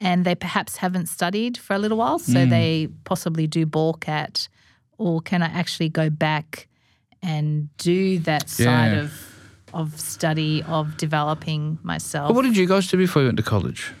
and 0.00 0.24
they 0.24 0.36
perhaps 0.36 0.76
haven't 0.76 1.06
studied 1.08 1.58
for 1.58 1.74
a 1.74 1.78
little 1.78 1.98
while, 1.98 2.20
so 2.20 2.34
Mm. 2.34 2.50
they 2.50 2.88
possibly 3.04 3.46
do 3.48 3.66
balk 3.66 4.08
at, 4.08 4.48
or 4.96 5.20
can 5.20 5.42
I 5.42 5.46
actually 5.46 5.88
go 5.88 6.08
back 6.08 6.68
and 7.22 7.68
do 7.78 8.20
that 8.20 8.48
side 8.48 8.92
Yeah. 8.92 9.00
of 9.02 9.26
of 9.72 10.00
study 10.00 10.62
of 10.68 10.96
developing 10.96 11.78
myself? 11.82 12.28
But 12.28 12.34
what 12.36 12.42
did 12.44 12.56
you 12.56 12.66
guys 12.66 12.86
do 12.88 12.96
before 12.96 13.22
you 13.22 13.28
went 13.28 13.36
to 13.38 13.42
college? 13.44 13.92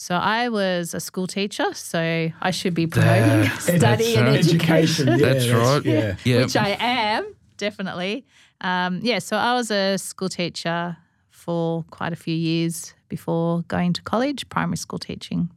So 0.00 0.14
I 0.14 0.48
was 0.48 0.94
a 0.94 0.98
school 1.00 1.26
teacher, 1.26 1.74
so 1.74 2.30
I 2.40 2.50
should 2.52 2.72
be 2.72 2.86
promoting 2.86 3.42
That's 3.42 3.64
study 3.76 4.16
and 4.16 4.28
right. 4.28 4.38
education, 4.38 5.08
yeah, 5.08 5.16
That's 5.26 5.48
right. 5.50 5.84
Yeah, 5.84 6.16
Yeah. 6.24 6.40
which 6.40 6.56
I 6.56 6.70
am 6.80 7.34
definitely. 7.58 8.24
Um, 8.62 9.00
yeah, 9.02 9.18
so 9.18 9.36
I 9.36 9.52
was 9.52 9.70
a 9.70 9.98
school 9.98 10.30
teacher 10.30 10.96
for 11.28 11.84
quite 11.90 12.14
a 12.14 12.16
few 12.16 12.34
years 12.34 12.94
before 13.10 13.60
going 13.68 13.92
to 13.92 14.02
college, 14.02 14.48
primary 14.48 14.78
school 14.78 14.98
teaching. 14.98 15.50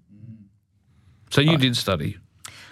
So 1.30 1.40
you 1.40 1.58
did 1.58 1.78
study. 1.78 2.18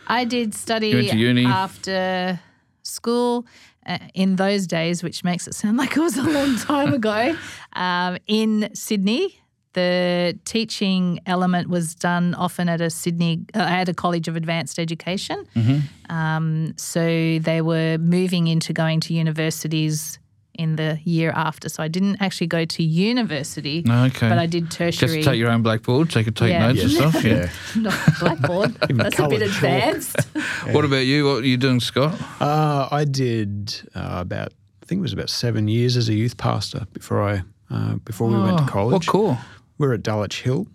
I 0.07 0.25
did 0.25 0.53
study 0.53 0.89
You 0.89 0.95
went 0.97 1.09
to 1.11 1.17
uni? 1.17 1.45
after 1.45 2.41
school 2.83 3.45
uh, 3.85 3.97
in 4.13 4.35
those 4.35 4.67
days, 4.67 5.03
which 5.03 5.23
makes 5.23 5.47
it 5.47 5.55
sound 5.55 5.77
like 5.81 5.95
it 5.95 6.01
was 6.01 6.17
a 6.17 6.23
long 6.23 6.57
time 6.57 6.91
ago, 6.93 7.33
um, 7.73 8.17
in 8.27 8.69
Sydney. 8.73 9.37
The 9.73 10.37
teaching 10.45 11.19
element 11.25 11.69
was 11.69 11.95
done 11.95 12.33
often 12.35 12.67
at 12.69 12.81
a 12.81 12.89
Sydney, 12.89 13.45
uh, 13.55 13.59
at 13.59 13.87
a 13.89 13.93
college 13.93 14.27
of 14.27 14.35
advanced 14.35 14.77
education. 14.79 15.45
Mm-hmm. 15.55 16.11
Um, 16.13 16.73
so 16.77 17.39
they 17.39 17.61
were 17.61 17.97
moving 17.97 18.47
into 18.47 18.73
going 18.73 18.99
to 19.01 19.13
universities 19.13 20.19
in 20.55 20.75
the 20.75 20.99
year 21.05 21.31
after. 21.33 21.69
So 21.69 21.81
I 21.81 21.87
didn't 21.87 22.17
actually 22.21 22.47
go 22.47 22.65
to 22.65 22.83
university, 22.83 23.85
Okay. 23.89 24.27
but 24.27 24.37
I 24.37 24.45
did 24.45 24.69
tertiary. 24.69 24.91
Just 24.91 24.99
tertiary. 25.01 25.23
take 25.23 25.39
your 25.39 25.49
own 25.49 25.61
blackboard 25.63 26.11
so 26.11 26.19
you 26.19 26.25
could 26.25 26.35
take 26.35 26.49
Yeah. 26.51 26.67
notes 26.67 26.81
and 26.83 26.91
stuff. 26.91 27.23
Yeah. 27.23 27.31
yeah. 27.75 27.81
Not 27.81 28.19
Blackboard. 28.19 28.73
That's 28.81 28.91
a 28.91 28.93
bit 28.93 29.13
coloured 29.13 29.39
chalk. 29.39 29.47
advanced. 29.53 30.15
What 30.73 30.83
about 30.85 31.05
you? 31.05 31.25
What 31.25 31.43
are 31.43 31.47
you 31.47 31.57
doing, 31.57 31.79
Scott? 31.79 32.13
Uh, 32.41 32.89
I 32.91 33.05
did 33.05 33.81
uh, 33.95 34.17
about, 34.19 34.49
I 34.83 34.85
think 34.85 34.99
it 34.99 35.01
was 35.01 35.13
about 35.13 35.29
seven 35.29 35.67
years 35.69 35.95
as 35.97 36.09
a 36.09 36.13
youth 36.13 36.35
pastor 36.37 36.85
before 36.93 37.23
I 37.23 37.43
uh, 37.73 37.95
before 38.03 38.27
we 38.27 38.37
went 38.37 38.57
to 38.57 38.63
Oh, 38.65 38.67
college. 38.67 38.91
What 38.91 39.07
corps? 39.07 39.39
We're 39.81 39.95
at 39.95 40.03
Dulwich 40.03 40.43
Hill. 40.43 40.67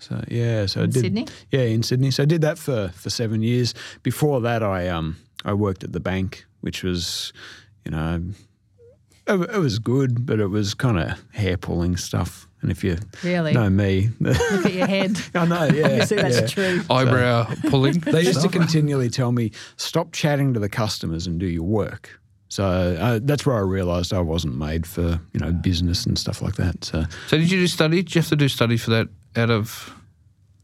So 0.00 0.22
yeah, 0.28 0.66
so 0.66 0.82
I 0.82 0.84
In 0.84 0.90
did 0.90 1.00
Sydney? 1.00 1.26
Yeah, 1.50 1.60
in 1.62 1.82
Sydney. 1.82 2.10
So 2.10 2.22
I 2.24 2.26
did 2.26 2.42
that 2.42 2.58
for 2.58 2.88
for 2.94 3.08
seven 3.10 3.42
years. 3.42 3.74
Before 4.02 4.40
that, 4.42 4.62
I 4.62 4.86
um 4.88 5.16
I 5.46 5.54
worked 5.54 5.82
at 5.82 5.92
the 5.92 6.00
bank, 6.00 6.44
which 6.60 6.82
was, 6.82 7.32
you 7.86 7.90
know, 7.92 8.22
it, 9.26 9.40
it 9.54 9.58
was 9.58 9.78
good, 9.78 10.26
but 10.26 10.40
it 10.40 10.48
was 10.48 10.74
kind 10.74 10.98
of 10.98 11.22
hair 11.32 11.56
pulling 11.56 11.96
stuff. 11.96 12.46
And 12.60 12.70
if 12.70 12.84
you 12.84 12.98
Really? 13.24 13.54
know 13.54 13.70
me, 13.70 14.10
Look 14.20 14.36
at 14.66 14.74
your 14.74 14.86
head. 14.86 15.18
I 15.34 15.46
know, 15.46 15.64
yeah, 15.64 15.84
Obviously, 15.86 16.16
that's 16.18 16.40
yeah. 16.40 16.46
true. 16.46 16.82
Eyebrow 16.90 17.46
pulling. 17.70 18.00
They 18.00 18.20
used 18.22 18.42
to 18.42 18.50
continually 18.50 19.08
tell 19.08 19.32
me, 19.32 19.52
"Stop 19.76 20.12
chatting 20.12 20.52
to 20.52 20.60
the 20.60 20.68
customers 20.68 21.26
and 21.26 21.40
do 21.40 21.46
your 21.46 21.62
work." 21.64 22.19
So 22.50 22.64
uh, 22.66 23.20
that's 23.22 23.46
where 23.46 23.56
I 23.56 23.60
realised 23.60 24.12
I 24.12 24.20
wasn't 24.20 24.56
made 24.56 24.84
for 24.86 25.20
you 25.32 25.40
know 25.40 25.52
business 25.52 26.04
and 26.04 26.18
stuff 26.18 26.42
like 26.42 26.56
that. 26.56 26.84
So 26.84 27.04
So 27.28 27.38
did 27.38 27.50
you 27.50 27.58
do 27.60 27.66
study? 27.68 28.02
Did 28.02 28.14
you 28.14 28.20
have 28.20 28.28
to 28.30 28.36
do 28.36 28.48
study 28.48 28.76
for 28.76 28.90
that 28.90 29.08
out 29.36 29.50
of 29.50 29.94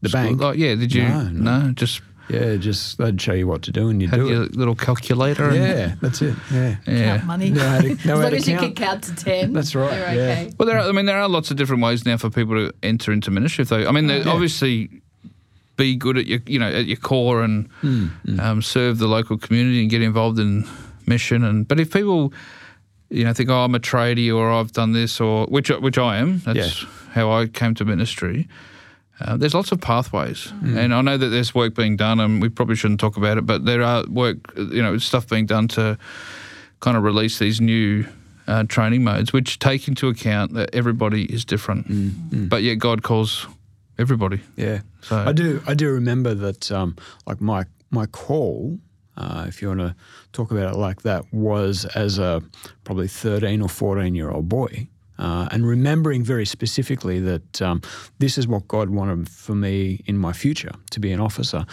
the 0.01 0.09
school? 0.09 0.21
bank, 0.23 0.41
Like, 0.41 0.57
yeah. 0.59 0.75
Did 0.75 0.93
you? 0.93 1.03
No, 1.03 1.23
no. 1.29 1.71
just 1.71 2.01
yeah, 2.29 2.57
just 2.57 2.97
they'd 2.97 3.21
show 3.21 3.31
you 3.31 3.47
what 3.47 3.61
to 3.61 3.71
do 3.71 3.87
and 3.87 4.01
you 4.01 4.09
have 4.09 4.19
do 4.19 4.27
your 4.27 4.43
it. 4.43 4.55
little 4.57 4.75
calculator. 4.75 5.45
and- 5.47 5.55
Yeah, 5.55 5.95
that's 6.01 6.21
it. 6.21 6.35
Yeah. 6.51 6.75
yeah. 6.85 7.15
Count 7.19 7.23
money. 7.25 7.51
Know 7.51 7.69
how 7.69 7.79
to- 7.79 7.87
know 8.05 8.15
as 8.15 8.19
long 8.21 8.29
to 8.31 8.35
as 8.35 8.47
you 8.49 8.57
count. 8.57 8.75
can 8.75 8.85
count 8.85 9.03
to 9.05 9.15
ten. 9.15 9.53
That's 9.53 9.73
right, 9.73 9.93
You're 9.93 10.25
yeah. 10.25 10.31
okay. 10.33 10.51
Well, 10.59 10.67
there 10.67 10.77
are, 10.77 10.89
I 10.89 10.91
mean, 10.91 11.05
there 11.05 11.17
are 11.17 11.29
lots 11.29 11.51
of 11.51 11.55
different 11.57 11.83
ways 11.83 12.05
now 12.05 12.17
for 12.17 12.29
people 12.29 12.55
to 12.55 12.73
enter 12.83 13.13
into 13.13 13.31
ministry. 13.31 13.61
If 13.61 13.69
they, 13.69 13.87
I 13.87 13.91
mean, 13.93 14.07
they 14.07 14.19
Yeah. 14.23 14.29
obviously 14.33 14.89
be 15.77 15.95
good 15.95 16.17
at 16.17 16.27
your, 16.27 16.39
you 16.47 16.59
know, 16.59 16.67
at 16.69 16.85
your 16.85 16.97
corps 16.97 17.43
and 17.43 17.69
Hmm, 17.79 18.07
um, 18.41 18.61
serve 18.61 18.97
the 18.97 19.07
local 19.07 19.37
community 19.37 19.79
and 19.79 19.89
get 19.89 20.01
involved 20.01 20.37
in 20.37 20.67
mission. 21.07 21.43
And 21.43 21.67
but 21.67 21.79
if 21.79 21.91
people, 21.91 22.33
you 23.09 23.23
know, 23.23 23.33
think, 23.33 23.49
oh, 23.49 23.63
I'm 23.63 23.75
a 23.75 23.79
tradie 23.79 24.35
or 24.35 24.51
I've 24.51 24.71
done 24.71 24.93
this 24.93 25.19
or 25.19 25.45
which 25.47 25.69
which 25.69 25.97
I 25.97 26.17
am. 26.17 26.39
That's 26.39 26.85
how 27.11 27.31
I 27.31 27.47
came 27.47 27.73
to 27.75 27.85
ministry. 27.85 28.47
Uh, 29.19 29.35
there's 29.35 29.55
lots 29.55 29.71
of 29.71 29.81
pathways, 29.81 30.53
and 30.61 30.93
I 30.93 31.01
know 31.01 31.17
that 31.17 31.29
there's 31.29 31.55
work 31.55 31.73
being 31.73 31.97
done, 31.97 32.19
and 32.19 32.39
we 32.39 32.49
probably 32.49 32.75
shouldn't 32.75 32.99
talk 32.99 33.17
about 33.17 33.39
it, 33.39 33.47
but 33.47 33.65
there 33.65 33.81
are 33.81 34.03
work, 34.07 34.37
you 34.55 34.83
know, 34.83 34.99
stuff 34.99 35.27
being 35.27 35.47
done 35.47 35.67
to 35.69 35.97
kind 36.81 36.95
of 36.95 37.01
release 37.01 37.39
these 37.39 37.59
new 37.59 38.05
uh, 38.47 38.65
training 38.65 39.03
modes, 39.03 39.33
which 39.33 39.57
take 39.57 39.87
into 39.87 40.07
account 40.07 40.53
that 40.53 40.69
everybody 40.73 41.25
is 41.33 41.45
different, 41.45 41.87
but 42.47 42.61
yet 42.61 42.75
God 42.75 43.01
calls 43.01 43.47
everybody. 43.97 44.41
Yeah. 44.55 44.81
So 45.01 45.17
I 45.17 45.31
do. 45.31 45.63
I 45.65 45.73
do 45.73 45.89
remember 45.89 46.35
that. 46.35 46.71
Um, 46.71 46.95
like 47.25 47.41
my 47.41 47.65
my 47.89 48.05
call, 48.05 48.77
uh, 49.17 49.45
if 49.47 49.61
you 49.61 49.67
want 49.67 49.81
to 49.81 49.95
talk 50.31 50.51
about 50.51 50.73
it 50.73 50.77
like 50.77 51.01
that, 51.01 51.25
was 51.33 51.85
as 51.95 52.19
a 52.19 52.41
probably 52.83 53.07
thirteen 53.07 53.61
or 53.61 53.69
fourteen 53.69 54.15
year 54.15 54.29
old 54.31 54.47
boy, 54.47 54.87
uh, 55.19 55.47
and 55.51 55.67
remembering 55.67 56.23
very 56.23 56.45
specifically 56.45 57.19
that 57.19 57.61
um, 57.61 57.81
this 58.19 58.37
is 58.37 58.47
what 58.47 58.67
God 58.67 58.89
wanted 58.89 59.27
for 59.27 59.55
me 59.55 60.01
in 60.05 60.17
my 60.17 60.33
future 60.33 60.71
to 60.91 60.99
be 60.99 61.11
an 61.11 61.19
officer, 61.19 61.65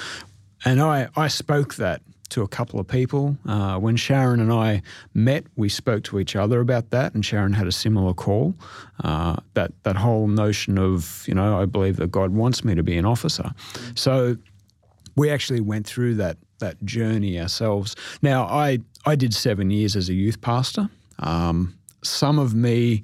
and 0.65 0.81
I 0.81 1.09
I 1.17 1.29
spoke 1.29 1.77
that. 1.77 2.01
To 2.31 2.43
a 2.43 2.49
couple 2.49 2.81
of 2.81 2.89
people. 2.89 3.37
Uh, 3.47 3.79
when 3.79 3.97
Sharon 3.97 4.41
and 4.41 4.51
I 4.51 4.83
met, 5.13 5.45
we 5.57 5.69
spoke 5.69 6.03
to 6.05 6.19
each 6.19 6.35
other 6.35 6.59
about 6.61 6.91
that, 6.91 7.15
and 7.15 7.25
Sharon 7.25 7.53
had 7.53 7.69
a 7.69 7.73
similar 7.73 8.15
call. 8.15 8.55
Uh, 9.05 9.37
that 9.53 9.71
that 9.83 9.97
whole 9.97 10.27
notion 10.27 10.79
of, 10.79 11.23
you 11.29 11.35
know, 11.35 11.63
I 11.63 11.67
believe 11.67 11.97
that 11.99 12.11
God 12.11 12.31
wants 12.31 12.65
me 12.65 12.75
to 12.75 12.83
be 12.83 12.99
an 12.99 13.05
officer. 13.05 13.53
So 13.95 14.37
we 15.15 15.31
actually 15.31 15.61
went 15.61 15.87
through 15.87 16.17
that 16.17 16.37
that 16.65 16.85
journey 16.85 17.39
ourselves. 17.39 17.95
Now, 18.23 18.45
I 18.45 18.79
I 19.07 19.17
did 19.17 19.35
seven 19.35 19.71
years 19.71 19.97
as 19.97 20.09
a 20.09 20.15
youth 20.15 20.41
pastor. 20.41 20.89
Um, 21.19 21.77
some 22.03 22.39
of 22.39 22.55
me, 22.55 23.03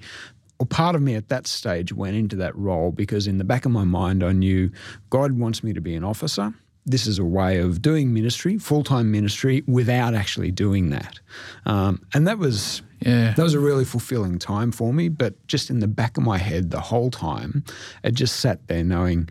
or 0.58 0.66
part 0.66 0.94
of 0.94 1.02
me 1.02 1.14
at 1.14 1.28
that 1.28 1.46
stage, 1.46 1.92
went 1.92 2.16
into 2.16 2.36
that 2.36 2.56
role 2.56 2.90
because 2.90 3.26
in 3.26 3.38
the 3.38 3.44
back 3.44 3.64
of 3.64 3.72
my 3.72 3.84
mind, 3.84 4.22
I 4.24 4.32
knew 4.32 4.70
God 5.10 5.32
wants 5.32 5.62
me 5.62 5.72
to 5.72 5.80
be 5.80 5.94
an 5.94 6.04
officer. 6.04 6.54
This 6.86 7.06
is 7.06 7.18
a 7.18 7.24
way 7.24 7.58
of 7.58 7.82
doing 7.82 8.12
ministry, 8.14 8.58
full 8.58 8.82
time 8.82 9.10
ministry, 9.12 9.62
without 9.66 10.14
actually 10.14 10.50
doing 10.50 10.90
that, 10.90 11.20
um, 11.66 12.02
and 12.14 12.26
that 12.26 12.38
was 12.38 12.82
yeah, 13.00 13.32
that 13.34 13.42
was 13.42 13.54
a 13.54 13.60
really 13.60 13.84
fulfilling 13.84 14.38
time 14.38 14.72
for 14.72 14.92
me, 14.92 15.08
but 15.08 15.34
just 15.46 15.70
in 15.70 15.80
the 15.80 15.88
back 15.88 16.16
of 16.16 16.24
my 16.24 16.38
head 16.38 16.70
the 16.70 16.80
whole 16.80 17.10
time, 17.10 17.64
it 18.02 18.14
just 18.14 18.40
sat 18.40 18.66
there 18.66 18.82
knowing 18.82 19.28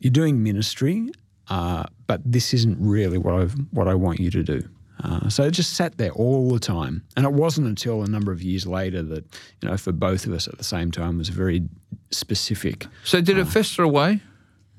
you're 0.00 0.10
doing 0.10 0.42
ministry, 0.42 1.10
uh, 1.52 1.84
but 2.06 2.20
this 2.24 2.54
isn't 2.54 2.78
really 2.80 3.18
what 3.18 3.34
I 3.34 3.44
what 3.72 3.86
I 3.86 3.94
want 3.94 4.20
you 4.20 4.30
to 4.30 4.42
do. 4.42 4.62
Uh, 5.04 5.28
so 5.28 5.42
it 5.44 5.50
just 5.50 5.74
sat 5.74 5.98
there 5.98 6.12
all 6.12 6.50
the 6.50 6.58
time, 6.60 7.02
and 7.16 7.26
it 7.26 7.32
wasn't 7.32 7.66
until 7.66 8.02
a 8.02 8.08
number 8.08 8.32
of 8.32 8.40
years 8.42 8.66
later 8.66 9.02
that 9.02 9.24
you 9.60 9.68
know, 9.68 9.76
for 9.76 9.92
both 9.92 10.26
of 10.26 10.32
us 10.32 10.48
at 10.48 10.56
the 10.56 10.64
same 10.64 10.90
time, 10.90 11.18
was 11.18 11.28
very 11.28 11.62
specific. 12.10 12.86
So 13.04 13.20
did 13.20 13.36
it 13.36 13.46
fester 13.46 13.82
away? 13.82 14.20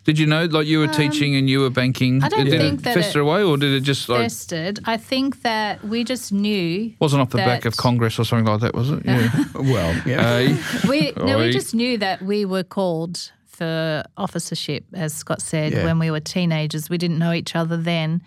Did 0.06 0.20
you 0.20 0.26
know, 0.26 0.46
like 0.46 0.68
you 0.68 0.80
were 0.80 0.88
teaching 0.88 1.36
and 1.36 1.50
you 1.50 1.60
were 1.62 1.70
banking? 1.70 2.16
Um, 2.18 2.26
I 2.26 2.30
don't 2.30 2.46
did 2.46 2.60
think 2.60 2.80
it 2.80 2.84
that 2.84 2.96
fester 2.96 3.20
it 3.20 3.24
away, 3.24 3.44
or 3.44 3.56
did 3.58 3.72
it 3.74 3.82
just 3.82 4.10
like 4.10 4.24
Festered. 4.24 4.80
I 4.86 4.98
think 4.98 5.44
that 5.44 5.84
we 5.84 6.04
just 6.04 6.34
knew. 6.34 6.94
wasn't 7.00 7.22
off 7.22 7.30
the 7.30 7.38
back 7.38 7.66
of 7.66 7.78
Congress 7.78 8.20
or 8.20 8.26
something 8.26 8.46
like 8.52 8.62
that, 8.62 8.74
was 8.74 8.90
it? 8.90 9.06
Yeah. 9.06 9.30
Well, 9.54 9.94
yeah, 10.06 10.40
Hey. 10.40 10.58
We 10.90 11.14
no, 11.18 11.38
we 11.38 11.52
just 11.52 11.74
knew 11.76 11.98
that 12.00 12.22
we 12.22 12.46
were 12.46 12.64
called 12.64 13.32
for 13.54 14.04
officership, 14.18 14.84
as 14.94 15.14
Scott 15.14 15.42
said, 15.42 15.74
Yeah. 15.74 15.86
when 15.86 16.00
we 16.00 16.10
were 16.12 16.20
teenagers. 16.20 16.90
We 16.90 16.98
didn't 16.98 17.20
know 17.20 17.32
each 17.34 17.56
other 17.56 17.78
then, 17.78 18.22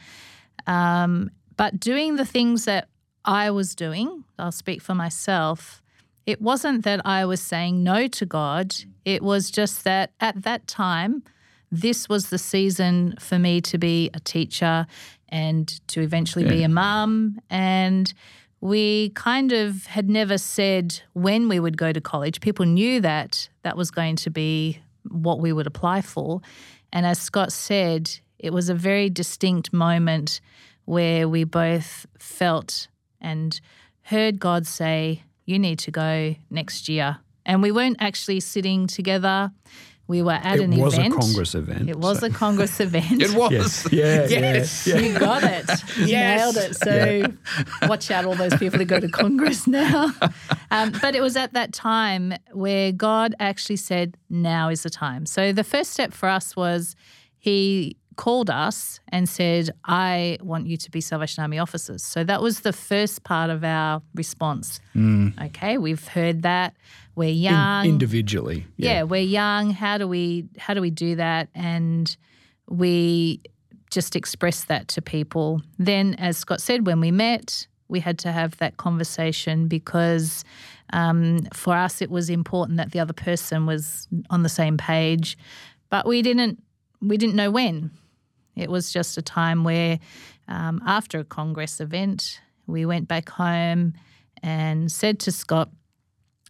um, 0.67 1.31
but 1.57 1.81
doing 1.81 2.17
the 2.17 2.25
things 2.25 2.65
that 2.65 2.89
I 3.25 3.51
was 3.51 3.75
doing, 3.75 4.25
I'll 4.39 4.53
speak 4.53 4.81
for 4.83 4.95
myself. 4.95 5.83
It 6.27 6.41
wasn't 6.41 6.85
that 6.85 7.05
I 7.07 7.25
was 7.25 7.41
saying 7.41 7.83
no 7.83 8.07
to 8.09 8.27
God. 8.27 8.75
It 9.05 9.23
was 9.23 9.51
just 9.51 9.85
that 9.85 10.13
at 10.21 10.43
that 10.43 10.67
time, 10.67 11.23
this 11.71 12.09
was 12.09 12.31
the 12.31 12.39
season 12.39 13.15
for 13.19 13.39
me 13.39 13.61
to 13.63 13.79
be 13.79 14.11
a 14.15 14.21
teacher 14.21 14.87
and 15.29 15.69
to 15.89 16.01
eventually 16.03 16.45
be 16.49 16.63
a 16.63 16.69
mum. 16.69 17.41
And 17.51 18.13
we 18.61 19.11
kind 19.11 19.53
of 19.53 19.87
had 19.87 20.09
never 20.09 20.39
said 20.39 21.01
when 21.15 21.49
we 21.49 21.59
would 21.61 21.77
go 21.77 21.93
to 21.93 22.01
college. 22.01 22.41
People 22.41 22.65
knew 22.65 23.01
that 23.01 23.49
that 23.63 23.77
was 23.77 23.91
going 23.91 24.17
to 24.17 24.31
be 24.31 24.81
what 25.11 25.41
we 25.41 25.53
would 25.53 25.67
apply 25.67 26.03
for. 26.03 26.41
And 26.93 27.07
as 27.07 27.21
Scott 27.21 27.53
said, 27.53 28.19
it 28.39 28.53
was 28.53 28.69
a 28.69 28.75
very 28.75 29.11
distinct 29.11 29.73
moment 29.73 30.41
where 30.85 31.29
we 31.29 31.45
both 31.45 32.07
felt 32.19 32.89
and 33.21 33.61
heard 34.03 34.39
God 34.39 34.67
say, 34.67 35.23
You 35.45 35.59
need 35.59 35.79
to 35.81 35.91
go 35.91 36.37
next 36.51 36.89
year. 36.89 37.19
And 37.45 37.63
we 37.63 37.71
weren't 37.71 37.97
actually 38.01 38.41
sitting 38.41 38.87
together. 38.87 39.53
We 40.09 40.23
were 40.23 40.33
at 40.33 40.59
it 40.59 40.63
an 40.63 40.73
event. 40.73 40.79
It 40.79 40.83
was 40.85 40.99
a 40.99 41.11
Congress 41.11 41.55
event. 41.57 41.91
It 41.91 41.97
was 41.99 42.21
so- 42.21 42.27
a 42.27 42.31
Congress 42.31 42.79
event. 42.89 43.21
It 43.23 43.35
was. 43.35 43.51
Yes. 43.53 43.89
Yeah, 43.93 44.27
Yes. 44.29 44.87
yeah, 44.87 44.97
yeah. 44.97 45.01
You 45.01 45.19
got 45.19 45.43
it. 45.43 45.69
You 45.99 46.07
Yes. 46.07 46.55
Nailed 46.55 46.57
it. 46.71 46.75
So 46.77 47.89
watch 47.89 48.11
out, 48.11 48.25
all 48.25 48.35
those 48.37 48.55
people 48.57 48.79
who 48.79 48.85
go 48.85 49.01
to 49.01 49.09
Congress 49.09 49.67
now. 49.67 50.13
Um, 50.71 50.93
but 51.03 51.15
it 51.17 51.21
was 51.23 51.37
at 51.37 51.55
that 51.55 51.73
time 51.73 52.35
where 52.53 52.93
God 52.93 53.35
actually 53.41 53.77
said, 53.77 54.17
now 54.31 54.69
is 54.69 54.83
the 54.85 54.91
time. 54.91 55.27
So 55.27 55.53
the 55.53 55.65
first 55.65 55.91
step 55.93 56.13
for 56.13 56.29
us 56.29 56.55
was 56.55 56.95
He 57.39 57.97
called 58.17 58.49
us 58.51 59.01
and 59.11 59.29
said, 59.29 59.71
I 59.85 60.39
want 60.43 60.67
you 60.67 60.77
to 60.79 60.91
be 60.91 61.01
Salvation 61.01 61.43
Army 61.43 61.59
officers. 61.59 62.03
So 62.03 62.25
that 62.25 62.41
was 62.43 62.61
the 62.61 62.73
first 62.73 63.23
part 63.25 63.51
of 63.51 63.63
our 63.65 64.03
response. 64.15 64.81
Okay, 64.97 65.79
we've 65.79 66.07
heard 66.09 66.43
that. 66.43 66.75
We're 67.15 67.31
In- 67.31 67.37
young 67.37 67.87
individually. 67.87 68.67
yeah. 68.77 69.03
we're 69.05 69.23
young 69.23 69.71
how 69.71 69.97
do 69.99 70.07
we 70.07 70.49
how 70.59 70.75
do 70.75 70.81
we 70.83 70.91
do 70.91 71.17
that 71.17 71.49
and 71.55 72.15
we 72.69 73.41
just 73.91 74.17
express 74.17 74.65
that 74.65 74.89
to 74.89 75.01
people 75.01 75.63
then 75.79 76.15
as 76.19 76.37
scott 76.37 76.61
said 76.61 76.87
when 76.87 77.01
we 77.01 77.11
met 77.11 77.67
we 77.89 78.01
had 78.01 78.19
to 78.19 78.33
have 78.33 78.57
that 78.59 78.77
conversation 78.77 79.67
because 79.69 80.45
um, 80.93 81.39
for 81.55 81.75
us 81.75 82.03
it 82.03 82.11
was 82.11 82.29
important 82.29 82.77
that 82.77 82.93
the 82.93 83.01
other 83.01 83.13
person 83.15 83.65
was 83.65 84.09
on 84.29 84.43
the 84.43 84.49
same 84.51 84.77
page 84.77 85.39
but 85.89 86.07
we 86.07 86.21
didn't 86.21 86.63
we 87.01 87.17
didn't 87.17 87.35
know 87.37 87.51
when 87.51 87.91
it 88.57 88.71
was 88.71 88.93
just 88.93 89.19
a 89.19 89.23
time 89.23 89.65
where 89.65 89.99
um, 90.49 90.83
after 90.87 91.19
a 91.19 91.25
congress 91.25 91.81
event 91.81 92.41
we 92.67 92.85
went 92.85 93.07
back 93.07 93.29
home 93.29 93.93
and 94.43 94.91
said 94.91 95.19
to 95.21 95.31
scott 95.31 95.71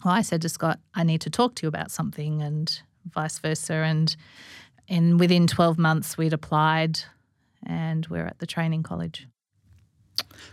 well, 0.04 0.14
I 0.14 0.22
said 0.22 0.42
to 0.42 0.48
Scott, 0.48 0.78
I 0.94 1.02
need 1.02 1.20
to 1.22 1.30
talk 1.30 1.54
to 1.56 1.62
you 1.64 1.68
about 1.68 1.90
something, 1.90 2.42
and 2.42 2.80
vice 3.12 3.38
versa. 3.38 3.74
And 3.74 4.14
in 4.88 5.18
within 5.18 5.46
12 5.46 5.78
months, 5.78 6.18
we'd 6.18 6.32
applied 6.32 7.00
and 7.64 8.06
we're 8.06 8.26
at 8.26 8.38
the 8.38 8.46
training 8.46 8.82
college. 8.82 9.26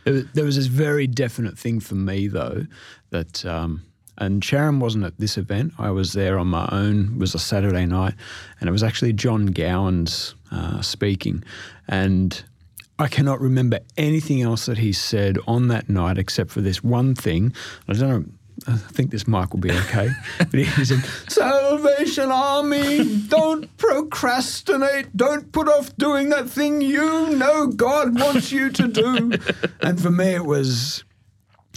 There 0.04 0.14
was, 0.14 0.32
there 0.34 0.46
was 0.46 0.56
this 0.56 0.66
very 0.66 1.06
definite 1.08 1.58
thing 1.58 1.80
for 1.80 1.96
me 1.96 2.28
though 2.28 2.66
that, 3.12 3.46
um, 3.46 3.84
and 4.18 4.44
Sharon 4.44 4.80
wasn't 4.80 5.06
at 5.06 5.18
this 5.20 5.38
event. 5.38 5.74
I 5.78 5.92
was 5.92 6.14
there 6.14 6.38
on 6.38 6.48
my 6.48 6.68
own. 6.72 7.14
It 7.16 7.20
was 7.20 7.36
a 7.36 7.40
Saturday 7.40 7.86
night, 7.86 8.14
and 8.60 8.70
it 8.70 8.72
was 8.72 8.84
actually 8.84 9.14
John 9.14 9.48
Gowans 9.48 10.36
uh, 10.52 10.82
speaking, 10.82 11.44
and 11.88 12.44
I 13.00 13.08
cannot 13.08 13.42
remember 13.42 13.80
anything 13.98 14.42
else 14.42 14.66
that 14.68 14.78
he 14.78 14.94
said 14.94 15.38
on 15.48 15.68
that 15.70 15.90
night 15.90 16.18
except 16.18 16.52
for 16.52 16.62
this 16.62 16.84
one 16.84 17.16
thing. 17.16 17.54
I 17.88 17.94
don't 17.94 18.10
know. 18.10 18.26
I 18.68 18.78
think 18.78 19.12
this 19.12 19.28
mic 19.28 19.52
will 19.52 19.60
be 19.60 19.72
okay. 19.72 20.10
but 20.38 20.54
he 20.54 20.86
said, 20.86 21.04
Salvation 21.28 22.32
Army, 22.32 23.18
don't 23.28 23.76
procrastinate. 23.78 25.16
Don't 25.18 25.52
put 25.52 25.68
off 25.68 25.96
doing 25.98 26.30
that 26.30 26.50
thing 26.50 26.82
you 26.82 27.30
know 27.32 27.68
God 27.68 28.18
wants 28.20 28.52
you 28.52 28.70
to 28.70 28.88
do. 28.88 29.34
and 29.82 30.00
for 30.00 30.12
me, 30.12 30.36
it 30.36 30.46
was, 30.46 31.04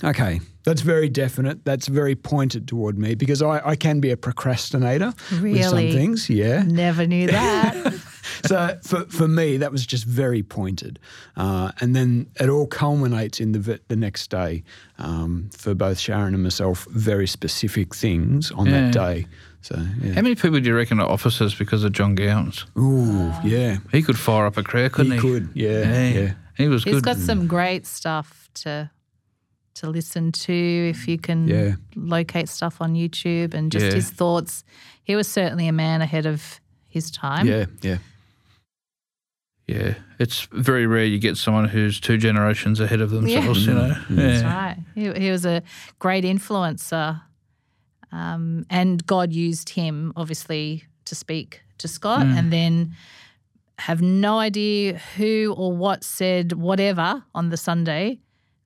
okay, 0.04 0.40
that's 0.66 0.80
very 0.80 1.09
definite. 1.09 1.64
That's 1.64 1.87
very 1.87 2.16
pointed 2.16 2.66
toward 2.66 2.98
me 2.98 3.14
because 3.14 3.40
I, 3.40 3.61
I 3.64 3.76
can 3.76 4.00
be 4.00 4.11
a 4.11 4.16
procrastinator 4.16 5.14
with 5.40 5.62
some 5.64 5.76
things. 5.78 6.28
Yeah. 6.28 6.64
Never 6.66 7.06
knew 7.06 7.26
that. 7.28 7.94
so 8.46 8.76
for, 8.82 9.04
for 9.06 9.28
me, 9.28 9.59
that 9.59 9.70
was 9.70 9.87
just 9.87 10.04
very 10.04 10.42
pointed. 10.42 10.98
Uh, 11.37 11.70
and 11.80 11.94
then 11.94 12.26
it 12.40 12.48
all 12.48 12.66
culminates 12.66 13.40
in 13.40 13.52
the, 13.52 13.80
the 13.87 13.96
next 13.96 14.28
day 14.28 14.64
um, 14.98 15.48
for 15.56 15.72
both 15.72 16.00
Sharon 16.00 16.35
and 16.35 16.42
myself, 16.42 16.87
very 16.90 17.28
specific 17.28 17.94
things 17.94 18.50
on 18.50 18.68
that 18.70 18.92
day. 18.92 19.26
So, 19.62 19.76
yeah. 20.00 20.14
How 20.14 20.22
many 20.22 20.35
people 20.35 20.59
do 20.61 20.68
you 20.68 20.76
reckon 20.76 21.00
are 21.00 21.09
officers 21.09 21.54
because 21.54 21.85
of 21.85 21.92
John 21.92 22.14
Gowans? 22.14 22.66
Ooh, 22.78 23.32
yeah. 23.44 23.78
He 23.92 24.02
could 24.02 24.18
fire 24.18 24.46
up 24.46 24.56
a 24.56 24.62
crowd, 24.62 24.92
couldn't 24.92 25.12
he? 25.12 25.18
He 25.18 25.22
could, 25.22 25.48
yeah, 25.54 26.09
yeah. 26.09 26.32
He 26.56 26.68
was 26.68 26.85
He's 26.85 26.94
good. 26.94 27.04
got 27.04 27.16
some 27.16 27.46
great 27.46 27.87
stuff 27.87 28.48
to 28.54 28.90
to 29.76 29.88
listen 29.90 30.32
to 30.32 30.52
if 30.90 31.06
you 31.08 31.18
can 31.18 31.48
Yeah. 31.48 31.74
locate 31.94 32.48
stuff 32.48 32.80
on 32.80 32.94
YouTube 32.94 33.54
and 33.54 33.70
just 33.72 33.86
Yeah. 33.86 33.92
his 33.94 34.10
thoughts. 34.10 34.64
He 35.04 35.14
was 35.16 35.28
certainly 35.28 35.68
a 35.68 35.72
man 35.72 36.02
ahead 36.02 36.26
of 36.26 36.60
his 36.88 37.10
time. 37.10 37.46
Yeah, 37.46 37.66
yeah. 37.82 37.98
yeah, 39.66 39.94
it's 40.18 40.46
very 40.52 40.86
rare 40.86 41.04
you 41.04 41.18
get 41.18 41.36
someone 41.36 41.68
who's 41.68 41.98
two 42.00 42.16
generations 42.18 42.80
ahead 42.80 43.00
of 43.00 43.10
themselves. 43.10 43.66
You 43.66 43.74
know, 43.74 43.88
That's 44.10 44.42
yeah. 44.42 44.54
right. 44.66 44.76
He, 44.94 45.12
he 45.24 45.30
was 45.30 45.44
a 45.44 45.62
great 45.98 46.24
influencer. 46.24 47.20
Um, 48.12 48.64
and 48.70 49.04
God 49.06 49.32
used 49.32 49.70
him, 49.70 50.12
obviously, 50.16 50.84
to 51.04 51.14
speak 51.14 51.62
to 51.78 51.88
Scott 51.88 52.24
Mm. 52.24 52.38
and 52.38 52.52
then 52.52 52.96
have 53.80 54.00
no 54.00 54.38
idea 54.38 54.98
who 55.16 55.54
or 55.56 55.76
what 55.76 56.02
said 56.04 56.52
whatever 56.52 57.24
on 57.34 57.50
the 57.50 57.56
Sunday 57.58 58.18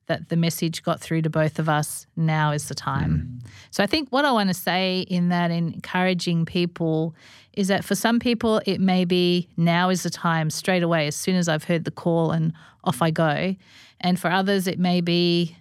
that 0.07 0.29
the 0.29 0.35
message 0.35 0.83
got 0.83 0.99
through 0.99 1.21
to 1.21 1.29
both 1.29 1.59
of 1.59 1.69
us. 1.69 2.05
Now 2.15 2.51
is 2.51 2.67
the 2.67 2.75
time. 2.75 3.39
So 3.69 3.83
I 3.83 3.87
think 3.87 4.09
what 4.09 4.25
I 4.25 4.31
want 4.31 4.49
to 4.49 4.53
say 4.53 5.01
in 5.01 5.29
that, 5.29 5.51
encouraging 5.51 6.45
people, 6.45 7.15
is 7.53 7.67
that 7.67 7.85
for 7.85 7.95
some 7.95 8.19
people, 8.19 8.61
it 8.65 8.81
may 8.81 9.05
be 9.05 9.47
now 9.57 9.89
is 9.89 10.03
the 10.03 10.09
time 10.09 10.49
straight 10.49 10.83
away, 10.83 11.07
as 11.07 11.15
soon 11.15 11.35
as 11.35 11.47
I've 11.47 11.65
heard 11.65 11.85
the 11.85 11.91
call 11.91 12.31
and 12.31 12.53
off 12.83 13.01
I 13.01 13.11
go. 13.11 13.55
And 13.99 14.19
for 14.19 14.31
others, 14.31 14.67
it 14.67 14.79
may 14.79 15.01
be 15.01 15.55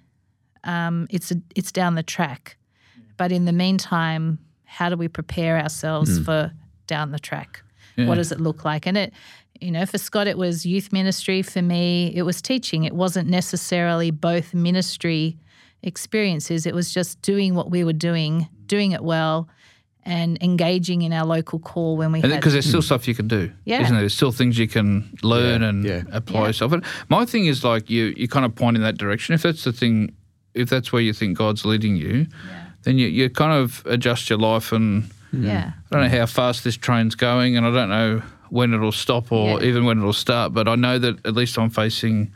um, 0.65 1.07
it's 1.11 1.31
a, 1.31 1.37
it's 1.55 1.73
down 1.73 1.95
the 1.95 2.03
track. 2.03 2.57
But 3.17 3.33
in 3.33 3.45
the 3.45 3.53
meantime, 3.53 4.39
how 4.65 4.89
do 4.89 4.97
we 4.97 5.09
prepare 5.09 5.59
ourselves 5.59 6.19
for 6.25 6.53
down 6.87 7.13
the 7.13 7.19
track? 7.19 7.63
What 7.97 8.17
does 8.17 8.33
it 8.33 8.41
look 8.41 8.65
like? 8.65 8.87
And 8.87 8.97
it, 8.97 9.13
you 9.61 9.71
know, 9.71 9.85
for 9.85 9.99
Scott, 9.99 10.27
it 10.27 10.39
was 10.39 10.65
youth 10.65 10.93
ministry. 10.93 11.43
For 11.43 11.61
me, 11.63 12.13
it 12.15 12.23
was 12.23 12.41
teaching. 12.41 12.85
It 12.85 12.95
wasn't 12.95 13.29
necessarily 13.29 14.11
both 14.11 14.55
ministry 14.55 15.37
experiences. 15.83 16.67
It 16.67 16.75
was 16.75 16.93
just 16.93 17.21
doing 17.23 17.55
what 17.55 17.71
we 17.71 17.85
were 17.85 17.93
doing, 17.93 18.49
doing 18.67 18.93
it 18.93 19.03
well, 19.03 19.49
and 20.05 20.43
engaging 20.43 21.03
in 21.03 21.13
our 21.13 21.27
local 21.27 21.59
call 21.59 21.97
when 21.97 22.11
we 22.13 22.21
And 22.23 22.33
had. 22.33 22.41
because 22.41 22.55
there's 22.55 22.65
hmm. 22.65 22.71
still 22.71 22.83
stuff 22.83 23.07
you 23.07 23.15
can 23.15 23.29
do, 23.29 23.53
Yeah. 23.65 23.83
isn't 23.83 23.93
there? 23.95 24.01
There's 24.03 24.15
still 24.15 24.33
things 24.33 24.59
you 24.59 24.67
can 24.69 25.11
learn 25.23 25.61
Yeah, 25.61 25.69
and 25.69 25.85
yeah. 25.85 26.03
apply 26.11 26.41
Yeah. 26.41 26.47
yourself. 26.49 26.73
And 26.73 26.85
my 27.09 27.27
thing 27.27 27.47
is 27.47 27.65
like 27.65 27.91
you, 27.91 28.15
you 28.17 28.27
kind 28.29 28.47
of 28.47 28.55
point 28.55 28.77
in 28.77 28.83
that 28.83 28.97
direction. 28.97 29.35
If 29.35 29.43
that's 29.43 29.65
the 29.65 29.73
thing, 29.73 30.15
if 30.55 30.71
that's 30.71 30.91
where 30.93 31.03
you 31.03 31.13
think 31.13 31.37
God's 31.37 31.65
leading 31.67 31.97
you, 31.97 32.27
then 32.85 32.97
you, 32.99 33.09
you 33.09 33.29
kind 33.29 33.53
of 33.53 33.83
adjust 33.85 34.31
your 34.31 34.39
life. 34.39 34.73
And 34.73 35.11
Hmm. 35.31 35.45
yeah. 35.45 35.73
I 35.91 35.95
don't 35.95 36.11
know 36.11 36.19
how 36.19 36.27
fast 36.27 36.65
this 36.65 36.77
train's 36.77 37.15
going, 37.15 37.57
and 37.57 37.67
I 37.67 37.71
don't 37.73 37.89
know 37.89 38.23
when 38.49 38.75
it'll 38.75 38.93
stop 38.93 39.31
or 39.31 39.61
Yeah. 39.61 39.69
even 39.69 39.85
when 39.85 39.99
it'll 39.99 40.13
start. 40.13 40.53
But 40.53 40.69
I 40.69 40.75
know 40.75 40.99
that 40.99 41.25
at 41.25 41.35
least 41.35 41.59
I'm 41.59 41.71
facing 41.71 42.33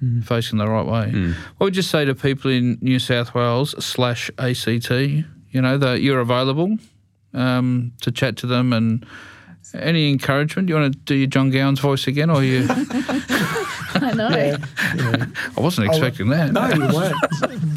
hmm. 0.00 0.20
facing 0.20 0.58
the 0.58 0.68
right 0.68 0.86
way. 0.86 1.10
Hmm. 1.10 1.32
What 1.58 1.66
would 1.66 1.76
you 1.76 1.82
say 1.82 2.04
to 2.04 2.14
people 2.14 2.50
in 2.50 2.78
New 2.80 2.98
South 2.98 3.34
Wales 3.34 3.74
slash 3.84 4.30
ACT? 4.38 4.90
You 4.90 5.62
know 5.62 5.78
that 5.78 6.02
you're 6.02 6.20
available 6.20 6.76
um, 7.32 7.92
to 8.00 8.10
chat 8.10 8.36
to 8.38 8.46
them 8.46 8.72
and 8.72 9.06
any 9.74 10.10
encouragement. 10.10 10.68
You 10.68 10.74
want 10.76 10.92
to 10.92 10.98
do 10.98 11.14
your 11.14 11.26
John 11.26 11.50
Gowans' 11.50 11.80
voice 11.80 12.06
again, 12.06 12.30
or 12.30 12.42
you? 12.42 12.66
I 12.70 14.12
know. 14.14 14.56
I 15.56 15.60
wasn't 15.60 15.88
oh, 15.88 15.90
expecting 15.90 16.28
that. 16.28 16.52
No, 16.52 16.68
you 16.68 16.94
weren't. 16.94 17.16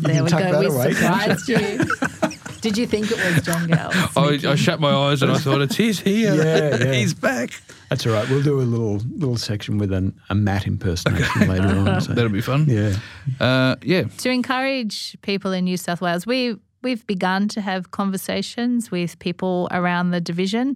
There 0.03 0.23
we 0.23 0.29
go. 0.29 0.59
We 0.59 0.65
away, 0.65 0.93
can't 0.93 1.39
surprised 1.39 1.49
you. 1.49 2.07
Did 2.67 2.77
you 2.77 2.85
think 2.85 3.09
it 3.09 3.15
was 3.15 3.41
John 3.43 3.65
Gale? 3.65 3.91
I, 4.17 4.51
I 4.51 4.55
shut 4.55 4.81
my 4.81 4.91
eyes 4.91 5.21
and 5.21 5.31
I 5.31 5.37
thought 5.37 5.61
it's 5.61 5.77
he's 5.77 6.01
here. 6.01 6.35
Yeah, 6.35 6.75
yeah. 6.85 6.91
he's 6.91 7.13
back. 7.13 7.51
That's 7.89 8.05
all 8.05 8.11
right. 8.11 8.27
We'll 8.29 8.43
do 8.43 8.59
a 8.59 8.63
little 8.63 8.97
little 9.15 9.37
section 9.37 9.77
with 9.77 9.93
an, 9.93 10.19
a 10.29 10.35
Matt 10.35 10.67
impersonation 10.67 11.47
later 11.47 11.63
on. 11.63 12.01
So. 12.01 12.11
That'll 12.11 12.29
be 12.29 12.41
fun. 12.41 12.65
Yeah. 12.67 12.97
Uh, 13.39 13.77
yeah. 13.83 14.03
to 14.17 14.29
encourage 14.29 15.17
people 15.21 15.53
in 15.53 15.63
New 15.63 15.77
South 15.77 16.01
Wales, 16.01 16.27
we 16.27 16.57
we've 16.83 17.07
begun 17.07 17.47
to 17.49 17.61
have 17.61 17.91
conversations 17.91 18.91
with 18.91 19.17
people 19.19 19.69
around 19.71 20.11
the 20.11 20.19
division, 20.19 20.75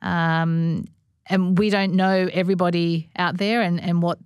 um, 0.00 0.86
and 1.26 1.58
we 1.58 1.70
don't 1.70 1.94
know 1.94 2.28
everybody 2.32 3.10
out 3.16 3.38
there 3.38 3.62
and, 3.62 3.80
and 3.80 4.00
what 4.00 4.20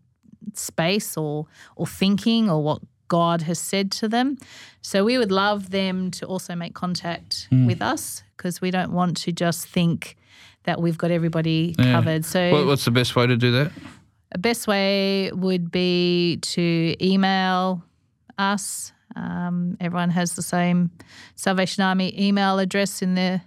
space 0.52 1.16
or 1.16 1.46
or 1.76 1.86
thinking 1.86 2.50
or 2.50 2.62
what 2.62 2.82
God 3.08 3.42
has 3.42 3.58
said 3.58 3.90
to 3.92 4.08
them. 4.08 4.38
So 4.82 5.04
we 5.04 5.18
would 5.18 5.32
love 5.32 5.70
them 5.70 6.10
to 6.12 6.26
also 6.26 6.54
make 6.54 6.74
contact 6.74 7.48
with 7.50 7.82
us 7.82 8.22
because 8.36 8.60
we 8.60 8.70
don't 8.70 8.92
want 8.92 9.16
to 9.18 9.32
just 9.32 9.66
think 9.68 10.16
that 10.64 10.80
we've 10.80 10.98
got 10.98 11.10
everybody 11.10 11.74
Yeah. 11.78 11.92
covered. 11.92 12.24
So 12.24 12.50
What, 12.52 12.66
what's 12.66 12.84
the 12.84 12.90
best 12.90 13.14
way 13.16 13.26
to 13.26 13.36
do 13.36 13.50
that? 13.52 13.72
the 14.32 14.38
best 14.38 14.66
way 14.66 15.30
would 15.32 15.70
be 15.70 16.38
to 16.42 16.94
email 17.00 17.82
us. 18.38 18.92
Um, 19.14 19.76
everyone 19.80 20.10
has 20.10 20.34
the 20.34 20.42
same 20.42 20.90
Salvation 21.36 21.82
Army 21.84 22.12
email 22.18 22.58
address 22.58 23.02
in 23.02 23.14
the 23.14 23.40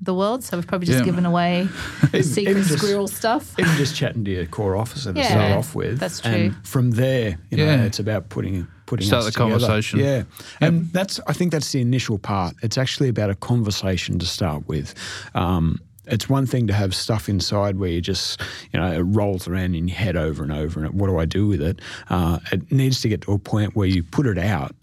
the 0.00 0.14
world, 0.14 0.44
so 0.44 0.56
we've 0.56 0.64
probably 0.68 0.86
just 0.86 1.00
Yeah. 1.00 1.04
given 1.06 1.26
away 1.26 1.66
the 2.12 2.22
secret 2.22 2.50
even 2.52 2.62
just- 2.62 2.78
squirrel 2.78 3.08
stuff. 3.08 3.52
Even 3.58 3.74
just 3.76 3.96
chatting 3.96 4.24
to 4.26 4.30
your 4.30 4.46
corps 4.46 4.76
officer 4.76 5.12
to 5.12 5.18
Yeah, 5.18 5.26
start 5.28 5.52
off 5.52 5.74
with. 5.74 5.98
that's 5.98 6.20
And 6.20 6.52
true. 6.52 6.60
from 6.62 6.92
there, 6.92 7.38
you 7.50 7.56
know, 7.56 7.64
Yeah. 7.64 7.82
it's 7.82 7.98
about 7.98 8.28
putting 8.28 8.68
putting 8.88 9.06
Start 9.06 9.20
us 9.20 9.26
the 9.26 9.32
together. 9.32 9.50
conversation. 9.50 10.00
Yeah, 10.00 10.22
and 10.60 10.90
that's 10.92 11.20
I 11.26 11.32
think 11.34 11.52
that's 11.52 11.70
the 11.72 11.80
initial 11.80 12.18
part. 12.18 12.56
It's 12.62 12.78
actually 12.78 13.08
about 13.10 13.30
a 13.30 13.34
conversation 13.34 14.18
to 14.18 14.26
start 14.26 14.66
with. 14.66 14.94
Um, 15.34 15.78
it's 16.06 16.26
one 16.28 16.46
thing 16.46 16.66
to 16.68 16.72
have 16.72 16.94
stuff 16.94 17.28
inside 17.28 17.78
where 17.78 17.90
you 17.90 18.00
just, 18.00 18.40
you 18.72 18.80
know, 18.80 18.90
it 18.90 19.00
rolls 19.02 19.46
around 19.46 19.74
in 19.74 19.88
your 19.88 19.96
head 19.96 20.16
over 20.16 20.42
and 20.42 20.50
over, 20.52 20.82
and 20.82 20.98
what 20.98 21.08
do 21.08 21.18
I 21.18 21.26
do 21.26 21.46
with 21.46 21.60
it? 21.60 21.80
Uh, 22.08 22.38
it 22.50 22.72
needs 22.72 23.02
to 23.02 23.08
get 23.10 23.20
to 23.22 23.32
a 23.32 23.38
point 23.38 23.76
where 23.76 23.86
you 23.86 24.02
put 24.02 24.26
it 24.26 24.38
out 24.38 24.74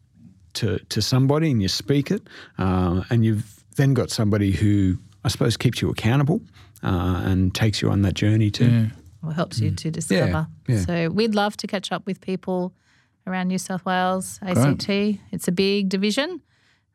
to 0.54 0.78
to 0.90 1.02
somebody 1.02 1.50
and 1.52 1.62
you 1.62 1.68
speak 1.68 2.12
it, 2.12 2.22
uh, 2.60 3.04
and 3.10 3.26
you've 3.26 3.64
then 3.76 3.94
got 3.96 4.12
somebody 4.12 4.52
who 4.52 4.98
I 5.24 5.30
suppose 5.30 5.58
keeps 5.58 5.82
you 5.82 5.90
accountable 5.90 6.42
uh, 6.84 7.24
and 7.26 7.54
takes 7.56 7.82
you 7.82 7.90
on 7.90 8.04
that 8.04 8.14
journey 8.14 8.52
too. 8.52 8.88
Or 9.24 9.34
helps 9.34 9.60
you 9.60 9.72
to 9.72 9.90
discover. 9.90 10.48
yeah. 10.68 10.82
So 10.82 11.10
we'd 11.10 11.34
love 11.34 11.58
to 11.58 11.66
catch 11.68 11.92
up 11.92 12.06
with 12.06 12.22
people 12.22 12.72
around 13.28 13.48
New 13.48 13.58
South 13.58 13.86
Wales, 13.86 14.40
ACT. 14.42 14.90
It's 15.32 15.48
a 15.48 15.52
big 15.52 15.90
division, 15.90 16.42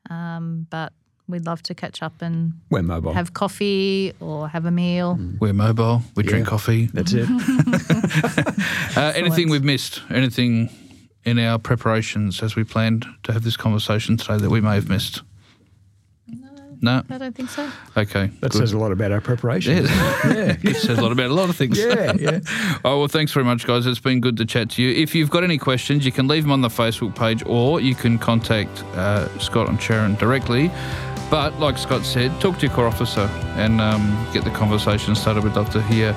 um, 0.09 0.67
but 0.71 0.93
we'd 1.29 1.47
love 1.47 1.63
to 1.63 1.75
catch 1.75 2.03
up 2.03 2.21
and 2.23 2.55
We're 2.71 2.83
mobile. 2.83 3.13
have 3.13 3.35
coffee 3.35 4.13
or 4.21 4.49
have 4.49 4.65
a 4.67 4.71
meal. 4.71 5.19
We're 5.41 5.53
mobile. 5.53 6.03
We 6.17 6.23
drink 6.25 6.47
coffee. 6.47 6.87
That's 6.93 7.13
it. 7.15 7.29
Uh, 8.97 9.13
anything 9.15 9.49
we've 9.49 9.63
missed? 9.63 10.03
Anything 10.11 10.69
in 11.25 11.39
our 11.39 11.59
preparations 11.61 12.43
as 12.43 12.57
we 12.57 12.65
planned 12.65 13.07
to 13.23 13.33
have 13.33 13.45
this 13.45 13.57
conversation 13.57 14.17
today 14.17 14.37
that 14.37 14.51
we 14.51 14.61
may 14.61 14.75
have 14.75 14.89
missed? 14.89 15.23
No. 16.83 17.03
I 17.11 17.19
don't 17.19 17.35
think 17.35 17.51
so. 17.51 17.71
Okay. 17.97 18.31
That 18.41 18.53
good. 18.53 18.59
says 18.59 18.73
a 18.73 18.79
lot 18.79 18.93
about 18.93 19.13
our 19.13 19.21
preparation. 19.21 19.87
Yeah. 20.31 20.57
it 20.63 20.77
says 20.77 20.99
a 20.99 21.03
lot 21.03 21.13
about 21.13 21.31
a 21.31 21.35
lot 21.35 21.49
of 21.51 21.57
things. 21.57 21.79
Yeah, 21.79 22.13
yeah. 22.19 22.41
Oh, 22.85 22.99
well, 23.01 23.09
thanks 23.09 23.33
very 23.33 23.45
much, 23.45 23.67
guys. 23.67 23.87
It's 23.87 23.99
been 23.99 24.21
good 24.21 24.37
to 24.39 24.45
chat 24.47 24.71
to 24.71 24.83
you. 24.83 24.91
If 25.03 25.15
you've 25.15 25.31
got 25.31 25.45
any 25.45 25.59
questions, 25.59 26.05
you 26.07 26.13
can 26.13 26.29
leave 26.29 26.45
them 26.45 26.53
on 26.53 26.61
the 26.61 26.69
Facebook 26.69 27.15
page 27.15 27.43
or 27.47 27.81
you 27.81 27.95
can 27.95 28.19
contact 28.19 28.83
uh, 28.95 29.27
Scott 29.39 29.69
and 29.69 29.81
Sharon 29.81 30.15
directly. 30.17 30.71
But 31.31 31.59
like 31.61 31.79
Scott 31.79 32.05
said, 32.05 32.39
talk 32.41 32.59
to 32.59 32.67
your 32.67 32.75
corps 32.75 32.87
officer 32.87 33.29
and 33.57 33.81
um, 33.81 34.27
get 34.33 34.45
the 34.45 34.51
conversation 34.51 35.15
started. 35.15 35.45
We'd 35.45 35.55
love 35.55 35.71
to 35.71 35.83
hear 35.83 36.13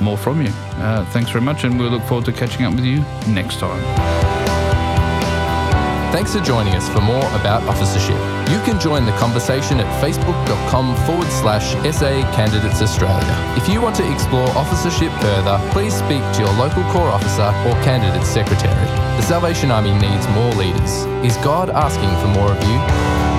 more 0.00 0.16
from 0.18 0.42
you. 0.42 0.50
Uh, 0.76 1.04
thanks 1.12 1.30
very 1.30 1.44
much, 1.44 1.64
and 1.64 1.78
we'll 1.78 1.90
look 1.90 2.02
forward 2.04 2.26
to 2.26 2.32
catching 2.32 2.64
up 2.66 2.74
with 2.74 2.84
you 2.84 3.00
next 3.32 3.58
time. 3.58 4.39
Thanks 6.10 6.34
for 6.34 6.40
joining 6.40 6.74
us 6.74 6.88
for 6.88 7.00
more 7.00 7.24
about 7.38 7.62
officership. 7.68 8.18
You 8.50 8.58
can 8.66 8.80
join 8.80 9.06
the 9.06 9.12
conversation 9.12 9.78
at 9.78 9.86
facebook.com 10.02 10.96
forward 11.06 11.28
slash 11.28 11.70
SA 11.94 12.28
Candidates 12.34 12.82
Australia. 12.82 13.54
If 13.56 13.68
you 13.68 13.80
want 13.80 13.94
to 13.96 14.12
explore 14.12 14.48
officership 14.58 15.12
further, 15.20 15.60
please 15.70 15.94
speak 15.94 16.22
to 16.34 16.40
your 16.40 16.52
local 16.54 16.82
Corps 16.90 17.10
officer 17.10 17.46
or 17.64 17.80
candidate 17.84 18.26
secretary. 18.26 18.86
The 19.18 19.22
Salvation 19.22 19.70
Army 19.70 19.92
needs 19.92 20.26
more 20.30 20.52
leaders. 20.54 21.04
Is 21.24 21.36
God 21.44 21.70
asking 21.70 22.10
for 22.20 22.26
more 22.26 22.50
of 22.50 22.60
you? 22.64 23.29